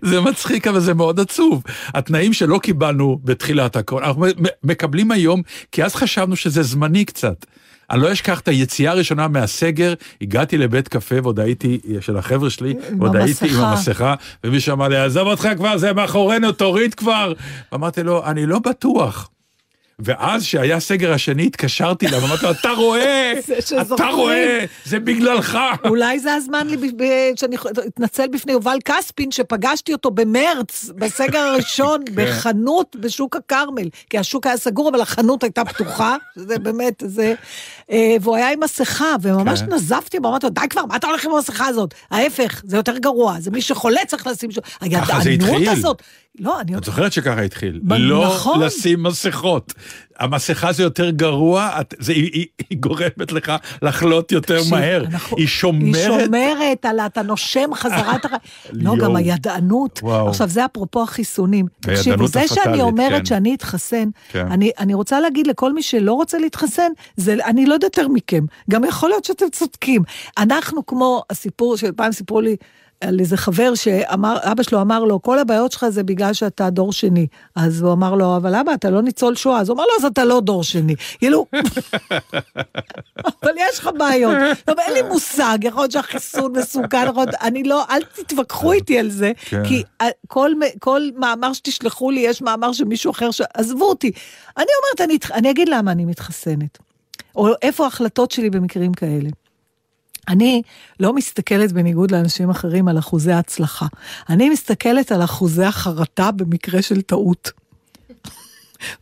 [0.01, 1.63] זה מצחיק, אבל זה מאוד עצוב.
[1.87, 4.25] התנאים שלא קיבלנו בתחילת הקורונה, אנחנו
[4.63, 7.45] מקבלים היום, כי אז חשבנו שזה זמני קצת.
[7.91, 12.73] אני לא אשכח את היציאה הראשונה מהסגר, הגעתי לבית קפה ועוד הייתי, של החבר'ה שלי,
[12.99, 14.15] ועוד הייתי עם המסכה.
[14.43, 17.33] ומישהו אמר לי, עזוב אותך כבר, זה מאחורינו, תוריד כבר.
[17.71, 19.29] ואמרתי לו, אני לא בטוח.
[20.03, 23.33] ואז כשהיה הסגר השני, התקשרתי אליו, אמרתי לו, אתה רואה,
[23.81, 24.07] אתה.
[24.07, 25.57] רואה, זה בגללך.
[25.85, 26.67] אולי זה הזמן
[27.35, 27.55] שאני
[27.87, 32.13] אתנצל בפני יובל כספין, שפגשתי אותו במרץ, בסגר הראשון, כן.
[32.15, 33.89] בחנות בשוק הכרמל.
[34.09, 37.33] כי השוק היה סגור, אבל החנות הייתה פתוחה, זה באמת, זה...
[37.91, 39.73] אה, והוא היה עם מסכה, וממש כן.
[39.73, 41.93] נזפתי בו, אמרתי לו, די כבר, מה אתה הולך עם המסכה הזאת?
[42.11, 44.61] ההפך, זה יותר גרוע, זה מי שחולה צריך לשים שם.
[44.91, 45.73] ככה זה התחיל.
[46.39, 46.77] לא, אני...
[46.77, 47.79] את זוכרת שככה התחיל.
[47.83, 48.63] לא נכון.
[48.63, 49.73] לשים מסכות.
[50.19, 53.51] המסכה זה יותר גרוע, את- זה- היא- היא היא גורמת לך
[53.81, 55.03] לחלות יותר תקשיב, מהר.
[55.05, 56.25] אנחנו- היא היא שומרת.
[56.25, 56.99] שומרת על.
[56.99, 57.85] אתה נושם הח...
[58.71, 59.15] לא, גם.
[59.15, 59.99] הידענות.
[60.03, 60.29] וואו.
[60.29, 61.65] עכשיו, זה אפרופו החיסונים.
[61.79, 63.25] תקשיבו, זה שאני הפטאלית, אומרת כן.
[63.25, 64.47] שאני אתחסן, כן.
[64.51, 68.43] אני, אני רוצה להגיד לכל מי שלא רוצה להתחסן, זה, אני לא יודעת יותר מכם.
[68.69, 70.01] גם יכול להיות שאתם צודקים.
[70.37, 72.55] אנחנו כמו הסיפור שפעם סיפרו לי,
[73.01, 76.93] על איזה חבר שאמר, אבא שלו אמר לו, כל הבעיות שלך זה בגלל שאתה דור
[76.93, 77.27] שני.
[77.55, 79.59] אז הוא אמר לו, אבל אבא, אתה לא ניצול שואה.
[79.59, 80.95] אז הוא אמר לו, אז אתה לא דור שני.
[81.19, 81.45] כאילו,
[83.43, 84.33] אבל יש לך בעיות.
[84.65, 88.99] טוב, אין לי מושג, יכול להיות שהחיסון מסוכן, יכול להיות, אני לא, אל תתווכחו איתי
[88.99, 89.63] על זה, כן.
[89.65, 90.05] כי ה-
[90.79, 93.41] כל, מאמר שתשלחו לי, יש מאמר של מישהו אחר, ש...
[93.53, 94.11] עזבו אותי.
[94.57, 94.65] אני
[94.99, 96.77] אומרת, אני אגיד למה אני מתחסנת.
[97.35, 99.29] או איפה ההחלטות שלי במקרים כאלה.
[100.27, 100.61] אני
[100.99, 103.85] לא מסתכלת בניגוד לאנשים אחרים על אחוזי הצלחה.
[104.29, 107.51] אני מסתכלת על אחוזי החרטה במקרה של טעות.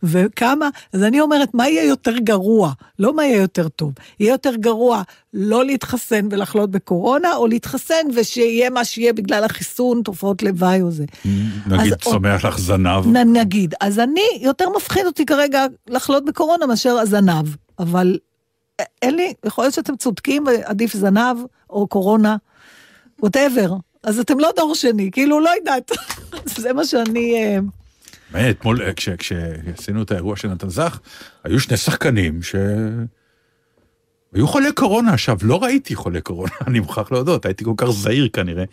[0.02, 2.72] וכמה, אז אני אומרת, מה יהיה יותר גרוע?
[2.98, 3.92] לא מה יהיה יותר טוב.
[4.20, 5.02] יהיה יותר גרוע
[5.34, 11.04] לא להתחסן ולחלות בקורונה, או להתחסן ושיהיה מה שיהיה בגלל החיסון, תופעות לוואי או זה.
[11.66, 13.06] נגיד צומח לך זנב.
[13.06, 17.46] נ, נגיד, אז אני, יותר מפחיד אותי כרגע לחלות בקורונה מאשר הזנב,
[17.78, 18.18] אבל
[19.02, 21.36] אין לי, יכול להיות שאתם צודקים ועדיף זנב
[21.70, 22.36] או קורונה,
[23.22, 23.74] ווטאבר.
[24.02, 25.90] אז אתם לא דור שני, כאילו, לא יודעת.
[26.62, 27.34] זה מה שאני...
[27.34, 27.58] אה,
[28.32, 31.00] באמת, אתמול, אה, כש- כשעשינו את האירוע של נתן זך,
[31.44, 32.54] היו שני שחקנים ש...
[34.34, 35.12] היו חולי קורונה.
[35.12, 38.64] עכשיו, לא ראיתי חולי קורונה, אני מוכרח להודות, הייתי כל כך זהיר כנראה,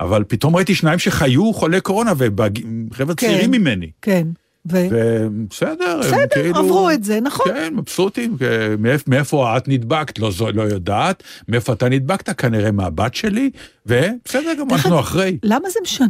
[0.00, 3.26] אבל פתאום ראיתי שניים שחיו חולי קורונה, וחבר'ה כן.
[3.26, 3.90] צעירים ממני.
[4.02, 4.26] כן.
[4.72, 4.86] ו...
[4.90, 6.56] ובסדר, הם בסדר, כאילו...
[6.58, 7.46] עברו את זה, נכון.
[7.46, 8.36] כן, מבסוטים.
[8.78, 10.18] מאיפ- מאיפה את נדבקת?
[10.18, 11.22] לא, זו- לא יודעת.
[11.48, 12.40] מאיפה אתה נדבקת?
[12.40, 13.50] כנראה מהבת שלי.
[13.86, 15.38] ובסדר, גם דרך אנחנו אחרי.
[15.42, 16.06] למה זה משנה?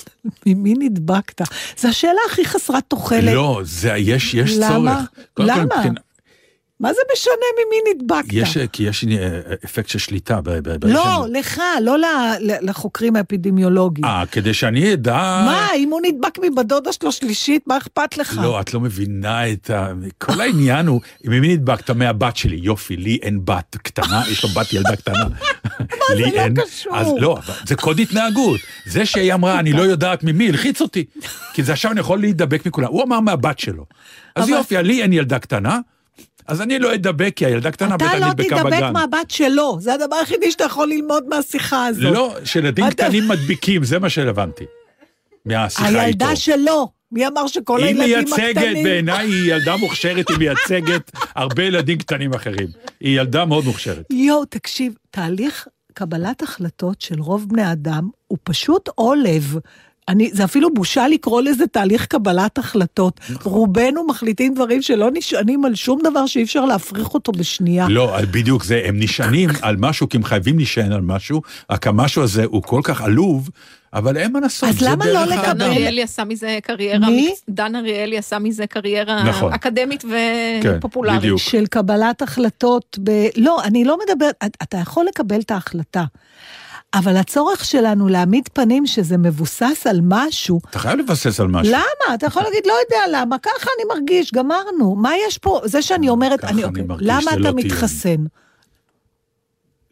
[0.46, 1.40] ממי נדבקת?
[1.78, 3.34] זו השאלה הכי חסרת תוחלת.
[3.34, 4.68] לא, זה, יש, יש למה?
[4.96, 5.08] צורך.
[5.34, 5.64] קודם למה?
[5.64, 6.00] מבחינה-
[6.80, 8.32] מה זה משנה ממי נדבקת?
[8.32, 10.40] יש, כי יש אה, אפקט של שליטה.
[10.40, 11.96] ב- ב- לא, שאני- לך, לא
[12.60, 14.04] לחוקרים האפידמיולוגיים.
[14.04, 15.14] אה, כדי שאני אדע...
[15.46, 18.38] מה, אם הוא נדבק מבת דודה שלו שלישית, מה אכפת לך?
[18.42, 19.92] לא, את לא מבינה את ה...
[20.18, 21.90] כל העניין הוא, ממי נדבקת?
[21.90, 22.56] מהבת שלי.
[22.62, 25.24] יופי, לי אין בת קטנה, יש לו בת ילדה קטנה.
[26.16, 26.54] לי זה לא אין.
[26.54, 26.96] קשור?
[26.96, 28.60] אז לא, זה קוד התנהגות.
[28.86, 31.04] זה שהיא אמרה, אני לא יודעת ממי, הלחיץ אותי.
[31.52, 32.88] כי זה עכשיו אני יכול להידבק מכולם.
[32.88, 33.86] הוא אמר מהבת שלו.
[34.36, 35.78] אז יופי, לי אין ילדה קטנה,
[36.48, 38.92] אז אני לא אדבק, כי הילדה קטנה בטח אתה לא נדבקה תדבק בגן.
[38.92, 42.02] מהבת שלו, זה הדבר היחידי שאתה יכול ללמוד מהשיחה הזאת.
[42.14, 44.64] לא, שילדים אתה- קטנים מדביקים, זה מה שהבנתי.
[45.44, 45.98] מהשיחה איתו.
[46.00, 48.84] הילדה שלו, מי אמר שכל היא הילדים מייצגת, הקטנים...
[48.84, 52.68] בעיניי היא ילדה מוכשרת, היא מייצגת הרבה ילדים קטנים אחרים.
[53.00, 54.04] היא ילדה מאוד מוכשרת.
[54.10, 59.54] יואו, תקשיב, תהליך קבלת החלטות של רוב בני אדם הוא פשוט עולב.
[60.08, 63.20] אני, זה אפילו בושה לקרוא לזה תהליך קבלת החלטות.
[63.30, 63.52] נכון.
[63.52, 67.86] רובנו מחליטים דברים שלא נשענים על שום דבר שאי אפשר להפריך אותו בשנייה.
[67.88, 72.22] לא, בדיוק זה, הם נשענים על משהו, כי הם חייבים להישען על משהו, רק המשהו
[72.22, 73.50] הזה הוא כל כך עלוב,
[73.92, 74.68] אבל אין מה לעשות.
[74.68, 75.60] אז למה לא לקבל- דן.
[75.60, 77.34] אריאלי עשה מזה קריירה, מי?
[77.50, 79.52] דן אריאלי עשה מזה קריירה נכון.
[79.52, 80.02] אקדמית
[80.62, 81.18] כן, ופופולרית.
[81.18, 81.38] בדיוק.
[81.38, 83.10] של קבלת החלטות ב...
[83.36, 86.04] לא, אני לא מדברת, את- אתה יכול לקבל את ההחלטה,
[86.98, 91.72] אבל הצורך שלנו להעמיד פנים שזה מבוסס על משהו, אתה חייב לבסס על משהו.
[91.72, 92.14] למה?
[92.14, 94.94] אתה יכול להגיד, לא יודע למה, ככה אני מרגיש, גמרנו.
[94.94, 95.60] מה יש פה?
[95.64, 97.52] זה שאני אומרת, אני, אני אוקיי, מרגיש, למה אתה לא.
[97.54, 98.24] מתחסן?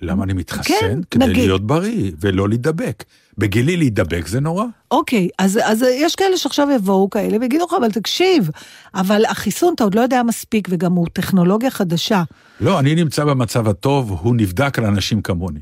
[0.01, 0.75] למה אני מתחסן?
[0.81, 1.37] כן, כדי נגיד.
[1.37, 3.05] להיות בריא ולא להידבק.
[3.39, 4.65] בגילי להידבק זה נורא.
[4.91, 8.51] אוקיי, אז, אז יש כאלה שעכשיו יבואו כאלה ויגידו לך, אבל תקשיב,
[8.95, 12.23] אבל החיסון, אתה עוד לא יודע מספיק, וגם הוא טכנולוגיה חדשה.
[12.61, 15.61] לא, אני נמצא במצב הטוב, הוא נבדק על אנשים כמוני.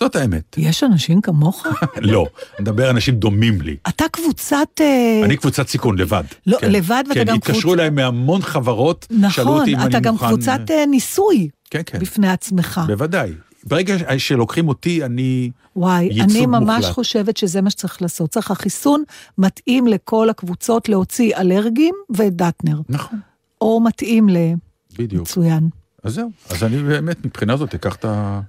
[0.00, 0.54] זאת האמת.
[0.58, 1.66] יש אנשים כמוך?
[1.96, 3.76] לא, אני מדבר אנשים דומים לי.
[3.88, 4.68] אתה קבוצת...
[4.80, 6.24] אה, אני קבוצת סיכון לבד.
[6.46, 6.72] לא, כן.
[6.72, 10.00] לבד ואתה כן, גם התקשרו קבוצ- אליי מהמון חברות, שאלו נכון, אותי אם אני אתה
[10.00, 10.26] גם מוכן...
[10.28, 12.80] קבוצת אה, ניסוי כן, כן, בפני עצמך.
[12.86, 13.32] בוודאי.
[13.64, 15.50] ברגע שלוקחים אותי, אני...
[15.76, 16.94] וואי, ייצוג אני ממש מוחלט.
[16.94, 18.30] חושבת שזה מה שצריך לעשות.
[18.30, 19.02] צריך החיסון
[19.38, 22.80] מתאים לכל הקבוצות להוציא אלרגים ודטנר.
[22.88, 23.18] נכון,
[23.60, 24.36] או מתאים ל...
[24.98, 25.22] בדיוק.
[25.22, 25.68] מצוין.
[26.04, 26.30] אז זהו.
[26.50, 28.40] אז אני באמת, מבחינה זאת, אקח את ה...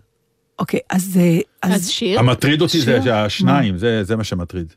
[0.59, 1.17] אוקיי, אז...
[1.21, 3.15] אה, אז אז שיר, המטריד אותי זה שיר?
[3.15, 4.73] השניים, זה זה מה שמטריד.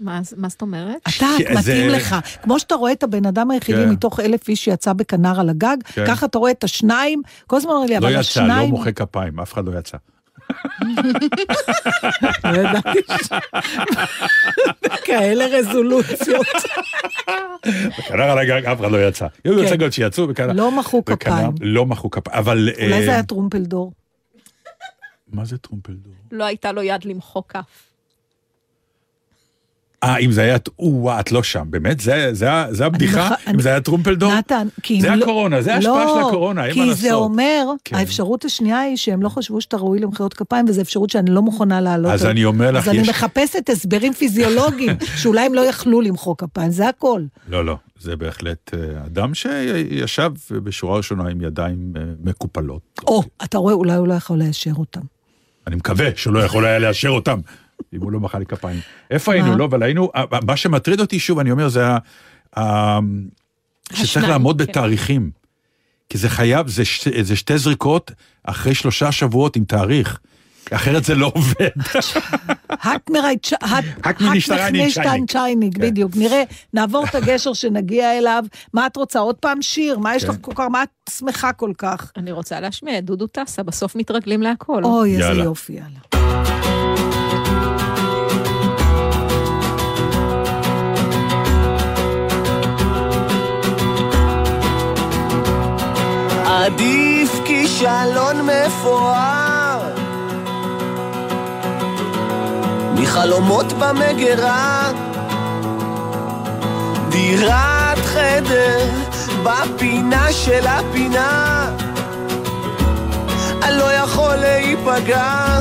[0.00, 0.96] מה מה זאת אומרת?
[1.16, 2.16] אתה, מתאים זה- לך.
[2.42, 3.90] כמו שאתה רואה את הבן אדם היחידי כן.
[3.90, 6.04] מתוך אלף איש שיצא בכנר על הגג, כן.
[6.06, 8.70] ככה אתה רואה את השניים, כל הזמן אומר לי, לא אבל יצא, לא השניים...
[8.70, 9.96] מוחא כפיים, אף אחד לא יצא.
[14.82, 16.46] לא כאלה רזולוציות.
[17.98, 19.26] בכנר על הגג אף אחד לא יצא.
[19.44, 19.64] היו כן.
[19.64, 20.52] מצגות שיצאו בכנר...
[20.52, 21.50] לא מחאו כפיים.
[21.60, 22.68] לא מחאו כפיים, אבל...
[22.82, 23.92] אולי זה אה, היה טרומפלדור.
[25.32, 26.12] מה זה טרומפלדור?
[26.32, 27.86] לא הייתה לו יד למחוא כף.
[30.04, 30.56] אה, אם זה היה...
[30.78, 32.00] או, את לא שם, באמת?
[32.00, 33.30] זה- זה זה הבדיחה?
[33.30, 34.34] מח- אם אני- זה היה טרומפלדור?
[34.34, 37.22] נתן, כי זה לא- הקורונה, זה ההשפעה של הקורונה, אין מה כי זה לעשות.
[37.22, 37.96] אומר, כן.
[37.96, 41.80] האפשרות השנייה היא שהם לא חשבו שאתה ראוי למחיאות כפיים, וזו אפשרות שאני לא מוכנה
[41.80, 42.12] להעלות.
[42.12, 44.90] אז על- אני אומר לך, אז אני יש- מחפשת הסברים פיזיולוגיים,
[45.22, 47.22] שאולי הם לא יכלו למחוא כפיים, זה הכל.
[47.48, 52.82] לא, לא, זה בהחלט אה, אדם שישב בשורה ראשונה עם ידיים אה, מקופלות.
[53.06, 55.00] או, אתה רואה, אולי הוא לא יכול לאשר אותם.
[55.70, 57.40] אני מקווה שהוא לא יכול היה לאשר אותם,
[57.92, 58.80] אם הוא לא מחא לי כפיים.
[59.10, 59.32] איפה?
[59.32, 59.56] היינו?
[59.56, 60.10] לא, אבל היינו,
[60.46, 61.86] מה שמטריד אותי, שוב, אני אומר, זה
[62.56, 62.98] ה...
[63.92, 64.68] שצריך לעמוד כן.
[64.68, 65.30] בתאריכים.
[66.08, 67.08] כי זה חייב, זה, ש...
[67.08, 68.12] זה שתי זריקות
[68.44, 70.20] אחרי שלושה שבועות עם תאריך.
[70.72, 71.68] אחרת זה לא עובד.
[72.68, 73.10] האק
[75.26, 75.82] צ'ייניג, כן.
[75.82, 76.12] בדיוק.
[76.16, 76.42] נראה,
[76.74, 78.44] נעבור את הגשר שנגיע אליו.
[78.74, 79.18] מה את רוצה?
[79.18, 79.98] עוד פעם שיר?
[79.98, 80.30] מה יש כן.
[80.30, 80.64] לך כל כך?
[80.70, 82.12] מה את שמחה כל כך?
[82.16, 84.84] אני רוצה להשמיע את דודו טסה, בסוף מתרגלים להכל.
[84.84, 86.00] אוי, איזה יופי, יאללה.
[96.46, 99.49] עדיף כישלון מפואר
[102.94, 104.90] מחלומות במגירה.
[107.08, 108.88] דירת חדר
[109.42, 111.70] בפינה של הפינה.
[113.62, 115.60] אני לא יכול להיפגע.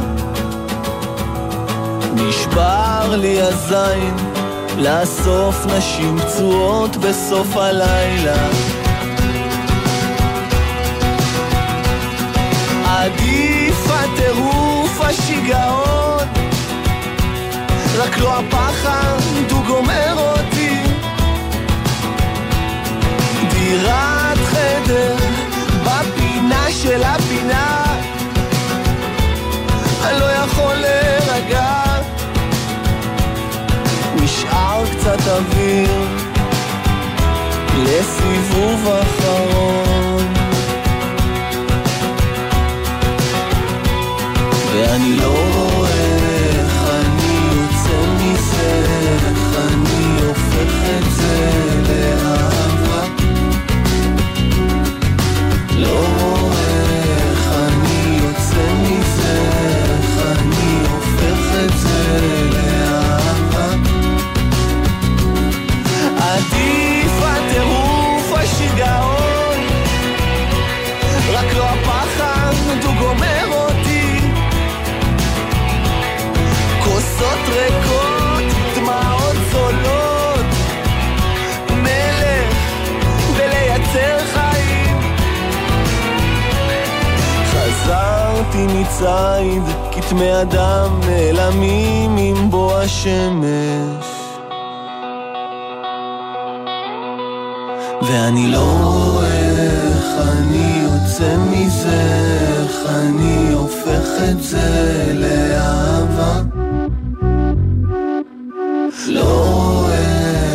[2.13, 4.15] נשבר לי הזין
[4.77, 8.47] לאסוף נשים פצועות בסוף הלילה.
[12.85, 16.38] עדיף הטירוף השיגעון
[17.99, 19.19] רק לא הפחד
[19.51, 20.79] הוא גומר אותי.
[23.49, 25.15] דירת חדר
[25.83, 27.83] בפינה של הפינה.
[30.03, 31.83] אני לא יכול להירגע.
[34.15, 36.07] נשאר קצת אוויר
[37.83, 40.33] לסיבוב אחרון.
[44.73, 45.48] ואני לא
[88.89, 94.05] מציד, כתמי אדם נעלמים עם בוא השמש.
[98.01, 99.49] ואני לא רואה
[99.87, 102.01] איך אני יוצא מזה,
[102.61, 106.41] איך אני הופך את זה לאהבה.
[109.07, 109.97] לא רואה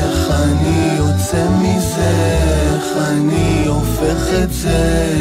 [0.02, 2.38] איך אני יוצא מזה,
[2.74, 5.13] איך אני הופך את זה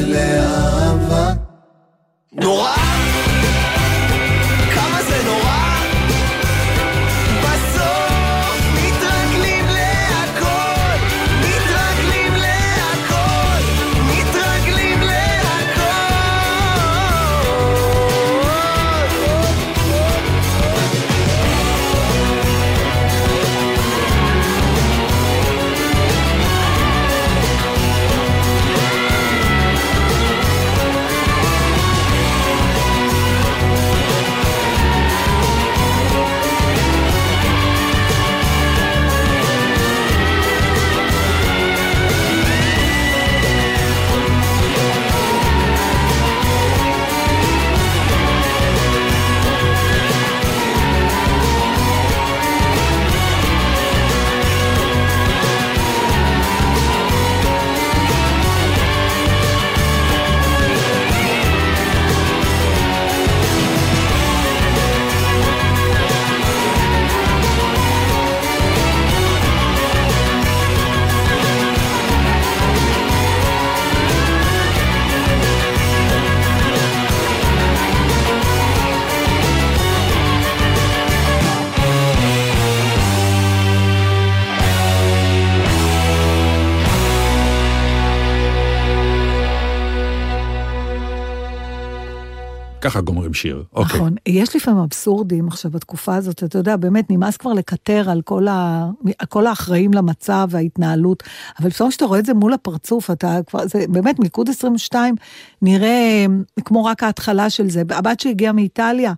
[92.83, 93.63] ככה גומרים שיר.
[93.73, 93.95] אוקיי.
[93.95, 94.15] נכון.
[94.25, 98.89] יש לפעמים אבסורדים עכשיו בתקופה הזאת, אתה יודע, באמת נמאס כבר לקטר על כל, ה...
[99.29, 101.23] כל האחראים למצב וההתנהלות,
[101.59, 105.15] אבל פתאום כשאתה רואה את זה מול הפרצוף, אתה כבר, זה באמת, מלכוד 22
[105.61, 106.25] נראה
[106.65, 107.81] כמו רק ההתחלה של זה.
[107.89, 109.13] הבת שהגיעה מאיטליה,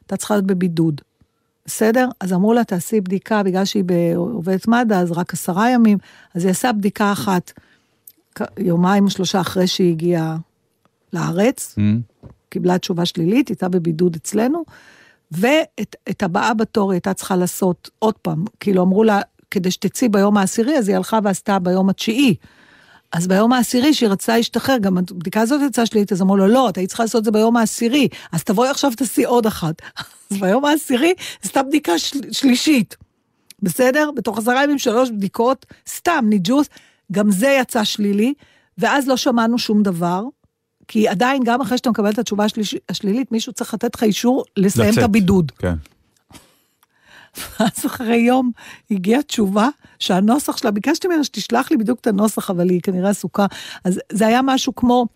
[0.00, 1.00] הייתה צריכה להיות בבידוד.
[1.66, 2.08] בסדר?
[2.20, 3.84] אז אמרו לה, תעשי בדיקה, בגלל שהיא
[4.16, 5.98] עובדת מד"א, אז רק עשרה ימים,
[6.34, 7.52] אז היא עשה בדיקה אחת,
[8.58, 10.36] יומיים שלושה אחרי שהיא הגיעה
[11.12, 12.30] לארץ, Mm.
[12.50, 14.64] קיבלה תשובה שלילית, הייתה בבידוד אצלנו,
[15.30, 19.20] ואת את הבאה בתור היא הייתה צריכה לעשות עוד פעם, כאילו אמרו לה,
[19.50, 22.34] כדי שתצאי ביום העשירי, אז היא הלכה ועשתה ביום התשיעי.
[23.12, 26.68] אז ביום העשירי, שהיא רצתה להשתחרר, גם הבדיקה הזאת יצאה שלילית, אז אמרו לו, לא,
[26.68, 29.82] את היית צריכה לעשות את זה ביום העשירי, אז תבואי עכשיו תעשי עוד אחת.
[30.30, 32.96] אז ביום העשירי, עשתה בדיקה של, שלישית.
[33.62, 34.10] בסדר?
[34.16, 36.66] בתוך עשרה ימים שלוש בדיקות, סתם, ניג'וס,
[37.12, 38.34] גם זה יצא שלילי,
[38.78, 40.22] ואז לא שמענו שום דבר,
[40.90, 44.44] כי עדיין, גם אחרי שאתה מקבל את התשובה השליש, השלילית, מישהו צריך לתת לך אישור
[44.56, 44.98] לסיים לצאת.
[44.98, 45.52] את הבידוד.
[45.58, 45.74] כן.
[47.38, 48.50] ואז אחרי יום
[48.90, 49.68] הגיעה תשובה
[49.98, 53.46] שהנוסח שלה, ביקשתי ממנה שתשלח לי בדיוק את הנוסח, אבל היא כנראה עסוקה.
[53.84, 55.06] אז זה היה משהו כמו,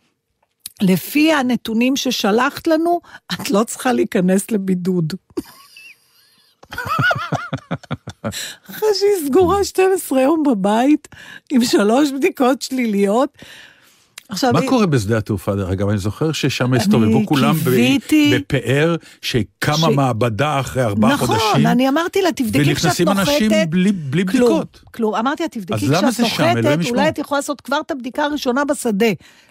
[0.83, 3.01] לפי הנתונים ששלחת לנו,
[3.33, 5.12] את לא צריכה להיכנס לבידוד.
[8.70, 11.09] אחרי שהיא סגורה 12 יום בבית,
[11.51, 13.39] עם שלוש בדיקות שליליות.
[14.29, 15.89] עכשיו, מה היא- קורה בשדה התעופה, דרך אגב?
[15.89, 21.89] אני זוכר ששם הסתובבו כולם קיוויתי- בפאר, שקמה ש- מעבדה אחרי ארבעה נכון, חודשים, אני
[21.89, 23.20] אמרתי לה, תבדקי כשאת ונכנסים נוחתת.
[23.29, 24.81] אנשים בלי בלי כלום, בדיקות.
[24.95, 25.14] כלום.
[25.14, 26.89] אמרתי לה, תבדקי כשאת נוחתת.
[26.91, 29.07] אולי את יכולה לעשות כבר את הבדיקה הראשונה בשדה.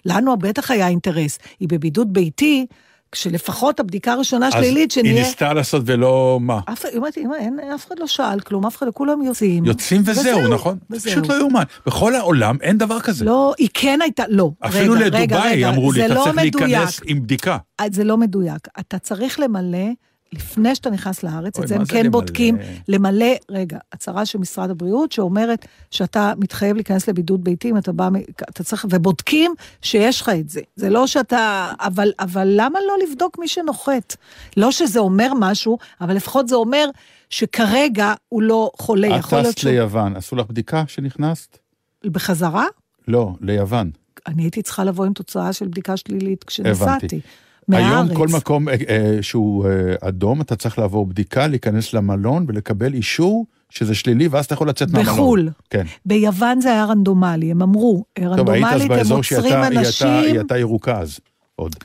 [0.06, 1.38] לנו בטח היה אינטרס.
[1.60, 2.66] היא בבידוד ביתי,
[3.14, 5.22] כשלפחות הבדיקה הראשונה אז שלילית, היא שנהיה...
[5.22, 6.60] ניסתה לעשות ולא מה.
[6.72, 9.64] אף היא אמא, אין, אף אחד לא שאל כלום, אף אחד, כולם יוצאים.
[9.64, 10.78] יוצאים וזהו, נכון?
[10.88, 11.12] זה וזהו.
[11.12, 11.62] פשוט לא יאומן.
[11.86, 13.24] בכל העולם אין דבר כזה.
[13.24, 14.50] לא, היא כן הייתה, לא.
[14.60, 16.68] אפילו רגע, לדובאי רגע, אמרו לי, אתה לא צריך מדויק.
[16.68, 17.56] להיכנס עם בדיקה.
[17.78, 18.68] אז זה לא מדויק.
[18.80, 19.88] אתה צריך למלא,
[20.34, 22.10] לפני שאתה נכנס לארץ, אוי, את זה הם כן למלא?
[22.10, 22.56] בודקים,
[22.88, 28.08] למלא, רגע, הצהרה של משרד הבריאות שאומרת שאתה מתחייב להיכנס לבידוד ביתי אם אתה בא,
[28.50, 30.60] אתה צריך, ובודקים שיש לך את זה.
[30.76, 34.16] זה לא שאתה, אבל, אבל למה לא לבדוק מי שנוחת?
[34.56, 36.88] לא שזה אומר משהו, אבל לפחות זה אומר
[37.30, 39.16] שכרגע הוא לא חולה.
[39.16, 39.72] את יכול להיות טסת שהוא...
[39.72, 41.58] ליוון, עשו לך בדיקה שנכנסת?
[42.04, 42.66] בחזרה?
[43.08, 43.90] לא, ליוון.
[44.26, 47.20] אני הייתי צריכה לבוא עם תוצאה של בדיקה שלילית הבנתי.
[47.68, 47.86] מהארץ.
[48.10, 49.70] היום כל מקום אה, אה, שהוא אה,
[50.08, 54.90] אדום, אתה צריך לעבור בדיקה, להיכנס למלון ולקבל אישור שזה שלילי, ואז אתה יכול לצאת
[54.90, 55.14] מהמלון.
[55.14, 55.48] בחו"ל.
[55.70, 55.84] כן.
[56.06, 58.04] ביוון זה היה רנדומלי, הם אמרו,
[58.36, 60.06] טוב, היית אז רנדומלית הם באזור שהיא עוצרים הייתה- היא אנשים.
[60.08, 61.18] הייתה- היא הייתה ירוקה אז,
[61.56, 61.76] עוד.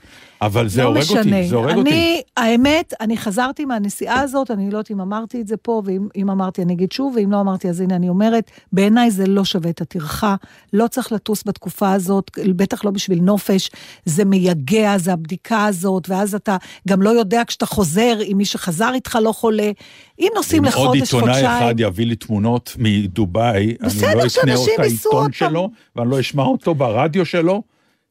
[0.41, 1.19] אבל זה לא הורג משנה.
[1.19, 1.89] אותי, זה הורג אותי.
[1.89, 6.07] אני, האמת, אני חזרתי מהנסיעה הזאת, אני לא יודעת אם אמרתי את זה פה, ואם
[6.15, 9.45] אם אמרתי אני אגיד שוב, ואם לא אמרתי אז הנה אני אומרת, בעיניי זה לא
[9.45, 10.35] שווה את הטרחה,
[10.73, 13.71] לא צריך לטוס בתקופה הזאת, בטח לא בשביל נופש,
[14.05, 18.91] זה מייגע, זה הבדיקה הזאת, ואז אתה גם לא יודע כשאתה חוזר, אם מי שחזר
[18.93, 19.71] איתך לא חולה.
[20.19, 21.63] אם נוסעים אם עוד לחודש, עיתונאי חודשיים...
[21.63, 25.31] אחד יביא לי תמונות מדובאי, אני לא אקנה את העיתון.
[25.31, 27.63] שלו, ואני לא אשמע אותו ברדיו שלו,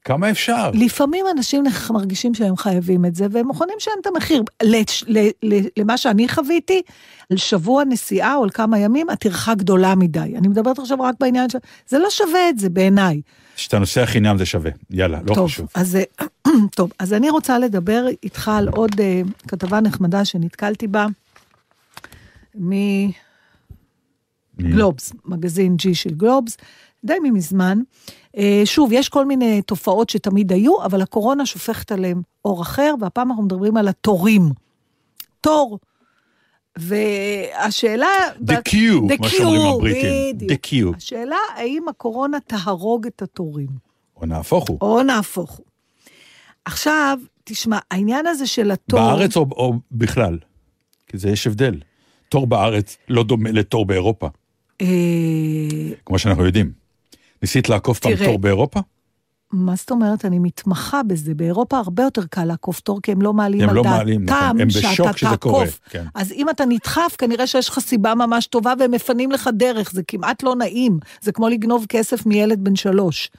[0.08, 0.70] כמה אפשר?
[0.74, 4.42] לפעמים אנשים מרגישים שהם חייבים את זה, והם מוכנים לשלם את המחיר.
[4.62, 6.82] לש- ל- ל- למה שאני חוויתי,
[7.30, 10.34] על שבוע נסיעה או על כמה ימים, הטרחה גדולה מדי.
[10.36, 11.58] אני מדברת עכשיו רק בעניין של...
[11.88, 13.20] זה לא שווה את זה בעיניי.
[13.56, 15.68] כשאתה נוסע חינם זה שווה, יאללה, לא טוב, חשוב.
[15.74, 15.98] אז,
[16.76, 21.06] טוב, אז אני רוצה לדבר איתך על עוד uh, כתבה נחמדה שנתקלתי בה,
[24.58, 26.56] מגלובס, מגזין G של גלובס,
[27.04, 27.78] די ממזמן.
[28.36, 33.30] אה, שוב, יש כל מיני תופעות שתמיד היו, אבל הקורונה שופכת עליהם אור אחר, והפעם
[33.30, 34.42] אנחנו מדברים על התורים.
[35.40, 35.78] תור.
[36.78, 38.06] והשאלה...
[38.46, 40.48] The The מה שאומרים הבריטים.
[40.48, 40.96] The queue.
[40.96, 43.68] השאלה, האם הקורונה תהרוג את התורים?
[44.16, 44.78] או נהפוך הוא.
[44.80, 45.66] או נהפוך הוא.
[46.64, 49.00] עכשיו, תשמע, העניין הזה של התור...
[49.00, 50.38] בארץ או, או בכלל?
[51.06, 51.74] כי זה יש הבדל.
[52.28, 54.28] תור בארץ לא דומה לתור באירופה,
[54.80, 54.86] אה,
[56.06, 56.72] כמו שאנחנו יודעים.
[57.42, 58.80] ניסית לעקוף פעם תור באירופה?
[59.52, 60.24] מה זאת אומרת?
[60.24, 61.34] אני מתמחה בזה.
[61.34, 64.40] באירופה הרבה יותר קל לעקוף תור, כי הם לא מעלים הם על לא מעלים, נכון.
[64.40, 65.80] דעתם הם שאתה בשוק שזה קורה, תעקוף.
[65.90, 66.04] כן.
[66.14, 70.02] אז אם אתה נדחף, כנראה שיש לך סיבה ממש טובה והם מפנים לך דרך, זה
[70.02, 70.98] כמעט לא נעים.
[71.20, 73.30] זה כמו לגנוב כסף מילד בן שלוש.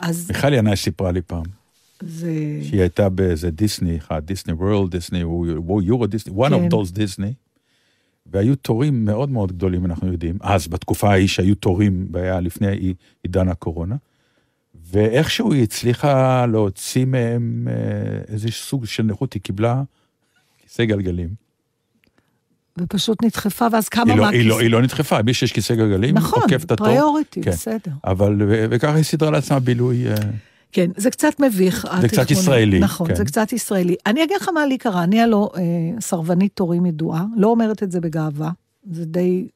[0.00, 1.42] אז מיכל ינאי סיפרה לי פעם,
[2.02, 2.32] זה...
[2.62, 5.18] שהיא הייתה באיזה דיסני אחד, דיסני וורלד, דיסני,
[5.82, 6.68] יורו דיסני, one כן.
[6.68, 7.32] of those דיסני,
[8.32, 13.48] והיו תורים מאוד מאוד גדולים, אנחנו יודעים, אז, בתקופה ההיא שהיו תורים, היה לפני עידן
[13.48, 13.96] הקורונה,
[14.90, 17.74] ואיכשהו היא הצליחה להוציא מהם אה,
[18.28, 19.82] איזה סוג של נכות, היא קיבלה
[20.58, 21.28] כיסא גלגלים.
[22.78, 25.74] ופשוט נדחפה, ואז כמה היא לא, מהכיס- היא, לא, היא לא נדחפה, מי שיש כיסא
[25.74, 26.86] גלגלים, נכון, עוקף את התור.
[26.86, 27.50] פריוריטי, כן.
[27.50, 27.92] בסדר.
[28.04, 30.04] אבל, ו- וככה היא סידרה לעצמה בילוי.
[30.76, 31.84] כן, זה קצת מביך.
[31.84, 32.28] קצת התיכונים.
[32.30, 33.14] ישראלי, נכון, כן.
[33.14, 33.96] זה קצת ישראלי.
[34.06, 35.62] אני אגיד לך מה לי קרה, אני הלא אה,
[36.00, 38.50] סרבנית תורים ידועה, לא אומרת את זה בגאווה,
[38.90, 39.48] זה די,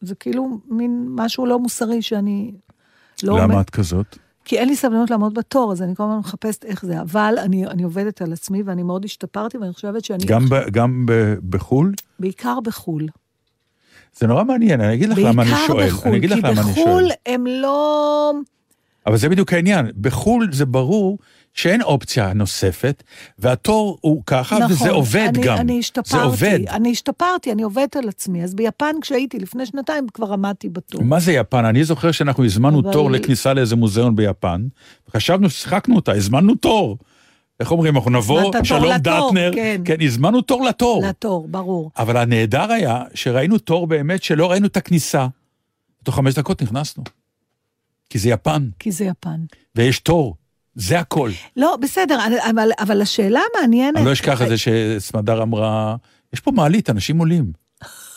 [0.00, 2.52] זה כאילו מין משהו לא מוסרי שאני
[3.22, 4.18] לא למה אומר- את כזאת?
[4.44, 7.66] כי אין לי סבלנות לעמוד בתור, אז אני כל הזמן מחפשת איך זה, אבל אני,
[7.66, 11.92] אני עובדת על עצמי ואני מאוד השתפרתי, ואני חושבת שאני, גם, ב, גם ב, בחו"ל?
[12.18, 13.08] בעיקר בחו"ל.
[14.18, 15.88] זה נורא מעניין, אני אגיד לך למה אני בעיקר שואל.
[15.88, 17.10] בחו"ל, אני אגיד לך כי בחו"ל.
[17.26, 18.32] הם לא...
[19.10, 19.90] אבל זה בדיוק העניין.
[20.00, 21.18] בחו"ל זה ברור
[21.54, 23.02] שאין אופציה נוספת,
[23.38, 25.58] והתור הוא ככה, נכון, וזה עובד אני, גם.
[25.58, 26.58] אני השתפרתי, זה עובד.
[26.68, 28.44] אני השתפרתי, אני עובדת על עצמי.
[28.44, 31.02] אז ביפן כשהייתי לפני שנתיים כבר עמדתי בתור.
[31.04, 31.64] מה זה יפן?
[31.64, 34.66] אני זוכר שאנחנו הזמנו אבל- תור לכניסה לאיזה מוזיאון ביפן,
[35.08, 36.98] וחשבנו ששיחקנו אותה, הזמנו תור.
[37.60, 39.80] איך אומרים, אנחנו נבוא, שלום לתור, דטנר, כן.
[39.84, 41.02] כן, הזמנו תור לתור.
[41.08, 41.90] לתור, ברור.
[41.98, 45.26] אבל הנהדר היה שראינו תור באמת שלא ראינו את הכניסה.
[46.04, 47.04] תוך חמש דקות נכנסנו.
[48.10, 49.40] כי זה יפן, כי זה יפן.
[49.74, 50.36] ויש תור,
[50.74, 51.30] זה הכל.
[51.56, 52.18] לא, בסדר,
[52.50, 53.96] אבל, אבל השאלה המעניינת...
[53.96, 55.96] אני לא אשכח את זה שסמדר אמרה,
[56.32, 57.52] יש פה מעלית, אנשים עולים.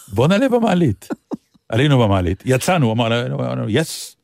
[0.07, 1.07] בוא נעלה במעלית.
[1.69, 4.15] עלינו במעלית, יצאנו, אמרנו, יס.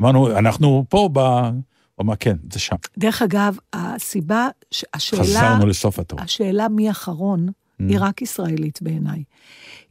[0.00, 1.18] אמרנו, אנחנו פה ב...
[1.18, 2.76] הוא אמר, כן, זה שם.
[2.98, 4.48] דרך אגב, הסיבה,
[4.94, 6.20] השאלה, חזרנו לסוף התור.
[6.20, 7.48] השאלה מי אחרון,
[7.80, 7.84] Mm.
[7.88, 9.22] היא רק ישראלית בעיניי.